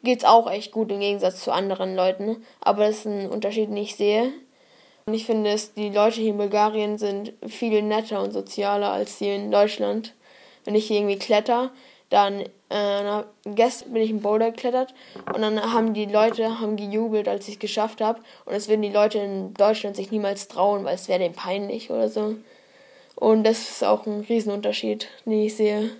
geht's 0.06 0.24
auch 0.24 0.50
echt 0.50 0.72
gut 0.72 0.90
im 0.90 1.00
Gegensatz 1.00 1.42
zu 1.42 1.52
anderen 1.52 1.94
Leuten. 1.94 2.42
Aber 2.60 2.86
das 2.86 2.98
ist 2.98 3.06
ein 3.06 3.28
Unterschied, 3.28 3.68
den 3.68 3.76
ich 3.76 3.96
sehe. 3.96 4.32
Und 5.04 5.14
ich 5.14 5.26
finde, 5.26 5.52
dass 5.52 5.74
die 5.74 5.90
Leute 5.90 6.20
hier 6.20 6.30
in 6.30 6.38
Bulgarien 6.38 6.96
sind 6.96 7.34
viel 7.46 7.82
netter 7.82 8.22
und 8.22 8.32
sozialer 8.32 8.90
als 8.90 9.18
hier 9.18 9.36
in 9.36 9.50
Deutschland. 9.50 10.14
Wenn 10.64 10.74
ich 10.74 10.86
hier 10.86 10.96
irgendwie 10.96 11.18
kletter, 11.18 11.70
dann 12.08 12.40
äh, 12.70 13.22
gestern 13.44 13.92
bin 13.92 14.02
ich 14.02 14.10
in 14.10 14.22
Boulder 14.22 14.50
geklettert 14.50 14.94
und 15.32 15.42
dann 15.42 15.72
haben 15.72 15.94
die 15.94 16.06
Leute 16.06 16.60
haben 16.60 16.76
gejubelt, 16.76 17.28
als 17.28 17.46
ich 17.46 17.54
es 17.54 17.60
geschafft 17.60 18.00
habe. 18.00 18.20
Und 18.44 18.54
das 18.54 18.68
würden 18.68 18.82
die 18.82 18.90
Leute 18.90 19.18
in 19.18 19.54
Deutschland 19.54 19.96
sich 19.96 20.10
niemals 20.10 20.48
trauen, 20.48 20.84
weil 20.84 20.94
es 20.94 21.08
wäre 21.08 21.20
denen 21.20 21.34
peinlich 21.34 21.90
oder 21.90 22.08
so. 22.08 22.34
Und 23.14 23.44
das 23.44 23.58
ist 23.58 23.84
auch 23.84 24.06
ein 24.06 24.20
Riesenunterschied, 24.28 25.08
den 25.24 25.44
ich 25.44 25.56
sehe. 25.56 25.90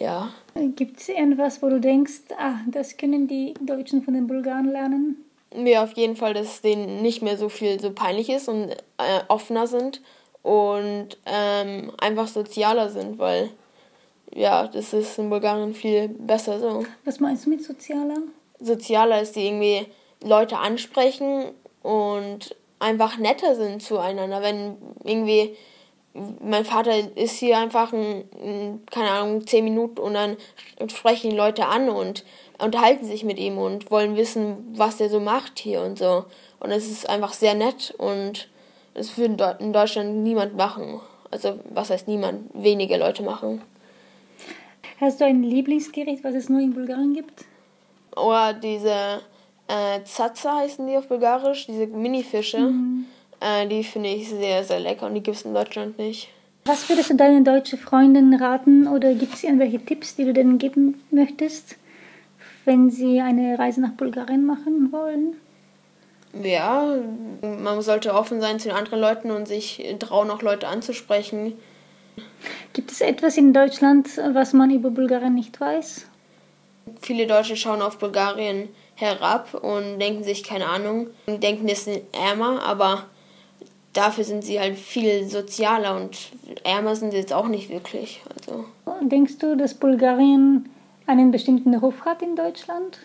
Ja. 0.00 0.32
Gibt 0.54 0.98
es 0.98 1.08
irgendwas, 1.10 1.62
wo 1.62 1.68
du 1.68 1.78
denkst, 1.78 2.22
ah, 2.38 2.54
das 2.66 2.96
können 2.96 3.28
die 3.28 3.54
Deutschen 3.60 4.02
von 4.02 4.14
den 4.14 4.26
Bulgaren 4.26 4.70
lernen? 4.70 5.24
Ja, 5.54 5.84
auf 5.84 5.92
jeden 5.92 6.16
Fall, 6.16 6.32
dass 6.32 6.62
denen 6.62 7.02
nicht 7.02 7.22
mehr 7.22 7.36
so 7.36 7.48
viel 7.48 7.78
so 7.78 7.92
peinlich 7.92 8.30
ist 8.30 8.48
und 8.48 8.70
äh, 8.70 9.20
offener 9.28 9.66
sind 9.66 10.00
und 10.42 11.18
ähm, 11.26 11.92
einfach 11.98 12.28
sozialer 12.28 12.88
sind, 12.88 13.18
weil 13.18 13.50
ja, 14.32 14.68
das 14.68 14.92
ist 14.94 15.18
in 15.18 15.28
Bulgarien 15.28 15.74
viel 15.74 16.08
besser 16.08 16.60
so. 16.60 16.86
Was 17.04 17.20
meinst 17.20 17.44
du 17.44 17.50
mit 17.50 17.62
sozialer? 17.62 18.22
Sozialer 18.58 19.20
ist, 19.20 19.36
die 19.36 19.46
irgendwie 19.46 19.86
Leute 20.22 20.56
ansprechen 20.58 21.50
und 21.82 22.56
einfach 22.78 23.18
netter 23.18 23.54
sind 23.54 23.82
zueinander. 23.82 24.40
Wenn 24.40 24.76
irgendwie 25.04 25.56
mein 26.14 26.64
Vater 26.64 26.92
ist 27.16 27.36
hier 27.38 27.58
einfach, 27.58 27.92
ein, 27.92 28.24
ein, 28.42 28.82
keine 28.90 29.10
Ahnung, 29.10 29.46
zehn 29.46 29.64
Minuten 29.64 29.98
und 29.98 30.14
dann 30.14 30.36
sprechen 30.88 31.30
die 31.30 31.36
Leute 31.36 31.66
an 31.66 31.88
und 31.88 32.24
unterhalten 32.58 33.04
sich 33.04 33.24
mit 33.24 33.38
ihm 33.38 33.58
und 33.58 33.90
wollen 33.90 34.16
wissen, 34.16 34.74
was 34.74 35.00
er 35.00 35.08
so 35.08 35.20
macht 35.20 35.58
hier 35.58 35.82
und 35.82 35.98
so. 35.98 36.24
Und 36.58 36.72
es 36.72 36.90
ist 36.90 37.08
einfach 37.08 37.32
sehr 37.32 37.54
nett 37.54 37.94
und 37.96 38.48
Das 38.94 39.16
würde 39.16 39.56
in 39.60 39.72
Deutschland 39.72 40.16
niemand 40.16 40.56
machen. 40.56 41.00
Also 41.30 41.60
was 41.70 41.90
heißt 41.90 42.08
niemand? 42.08 42.50
Wenige 42.54 42.96
Leute 42.96 43.22
machen. 43.22 43.62
Hast 45.00 45.20
du 45.20 45.24
ein 45.24 45.42
Lieblingsgericht, 45.42 46.24
was 46.24 46.34
es 46.34 46.48
nur 46.48 46.60
in 46.60 46.74
Bulgarien 46.74 47.14
gibt? 47.14 47.44
Oder 48.16 48.52
diese 48.52 49.22
äh, 49.68 50.02
Zaza 50.04 50.56
heißen 50.56 50.86
die 50.86 50.96
auf 50.96 51.06
Bulgarisch, 51.08 51.66
diese 51.66 51.86
Minifische. 51.86 52.58
Mhm. 52.58 53.06
Äh, 53.40 53.66
die 53.66 53.84
finde 53.84 54.10
ich 54.10 54.28
sehr, 54.28 54.64
sehr 54.64 54.80
lecker 54.80 55.06
und 55.06 55.14
die 55.14 55.22
gibt 55.22 55.36
es 55.36 55.44
in 55.44 55.54
Deutschland 55.54 55.98
nicht. 55.98 56.28
Was 56.66 56.88
würdest 56.88 57.10
du 57.10 57.14
deinen 57.16 57.44
deutschen 57.44 57.78
Freundinnen 57.78 58.34
raten 58.34 58.86
oder 58.86 59.14
gibt 59.14 59.34
es 59.34 59.44
irgendwelche 59.44 59.82
Tipps, 59.82 60.14
die 60.16 60.24
du 60.24 60.32
denen 60.32 60.58
geben 60.58 61.02
möchtest, 61.10 61.76
wenn 62.66 62.90
sie 62.90 63.20
eine 63.20 63.58
Reise 63.58 63.80
nach 63.80 63.92
Bulgarien 63.92 64.44
machen 64.44 64.92
wollen? 64.92 65.36
Ja, 66.42 66.96
man 67.42 67.82
sollte 67.82 68.14
offen 68.14 68.40
sein 68.40 68.60
zu 68.60 68.68
den 68.68 68.76
anderen 68.76 69.00
Leuten 69.00 69.30
und 69.30 69.48
sich 69.48 69.82
trauen, 69.98 70.30
auch 70.30 70.42
Leute 70.42 70.68
anzusprechen. 70.68 71.54
Gibt 72.72 72.92
es 72.92 73.00
etwas 73.00 73.36
in 73.36 73.52
Deutschland, 73.52 74.08
was 74.32 74.52
man 74.52 74.70
über 74.70 74.90
Bulgarien 74.90 75.34
nicht 75.34 75.60
weiß? 75.60 76.06
Viele 77.00 77.26
Deutsche 77.26 77.56
schauen 77.56 77.82
auf 77.82 77.98
Bulgarien 77.98 78.68
herab 78.94 79.54
und 79.54 79.98
denken 79.98 80.22
sich, 80.22 80.44
keine 80.44 80.66
Ahnung, 80.66 81.08
denken, 81.26 81.66
es 81.68 81.84
sind 81.86 82.02
ärmer, 82.12 82.62
aber 82.62 83.06
dafür 83.92 84.24
sind 84.24 84.44
sie 84.44 84.60
halt 84.60 84.78
viel 84.78 85.28
sozialer 85.28 85.96
und 85.96 86.16
ärmer 86.64 86.96
sind 86.96 87.10
sie 87.12 87.18
jetzt 87.18 87.32
auch 87.32 87.48
nicht 87.48 87.70
wirklich. 87.70 88.22
Also. 88.34 88.64
Denkst 89.00 89.38
du, 89.38 89.56
dass 89.56 89.74
Bulgarien 89.74 90.68
einen 91.06 91.30
bestimmten 91.30 91.74
Ruf 91.74 92.04
hat 92.04 92.22
in 92.22 92.36
Deutschland? 92.36 92.98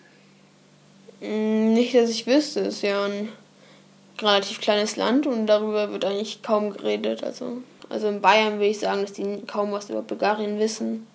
Mm, 1.21 1.73
nicht, 1.73 1.95
dass 1.95 2.09
ich 2.09 2.27
wüsste. 2.27 2.61
Es 2.61 2.75
ist 2.75 2.81
ja 2.83 3.05
ein 3.05 3.29
relativ 4.19 4.61
kleines 4.61 4.95
Land 4.95 5.27
und 5.27 5.47
darüber 5.47 5.91
wird 5.91 6.05
eigentlich 6.05 6.41
kaum 6.41 6.71
geredet. 6.71 7.23
Also, 7.23 7.61
also 7.89 8.07
in 8.07 8.21
Bayern 8.21 8.53
würde 8.53 8.67
ich 8.67 8.79
sagen, 8.79 9.01
dass 9.01 9.13
die 9.13 9.41
kaum 9.47 9.71
was 9.71 9.89
über 9.89 10.01
Bulgarien 10.01 10.59
wissen. 10.59 11.07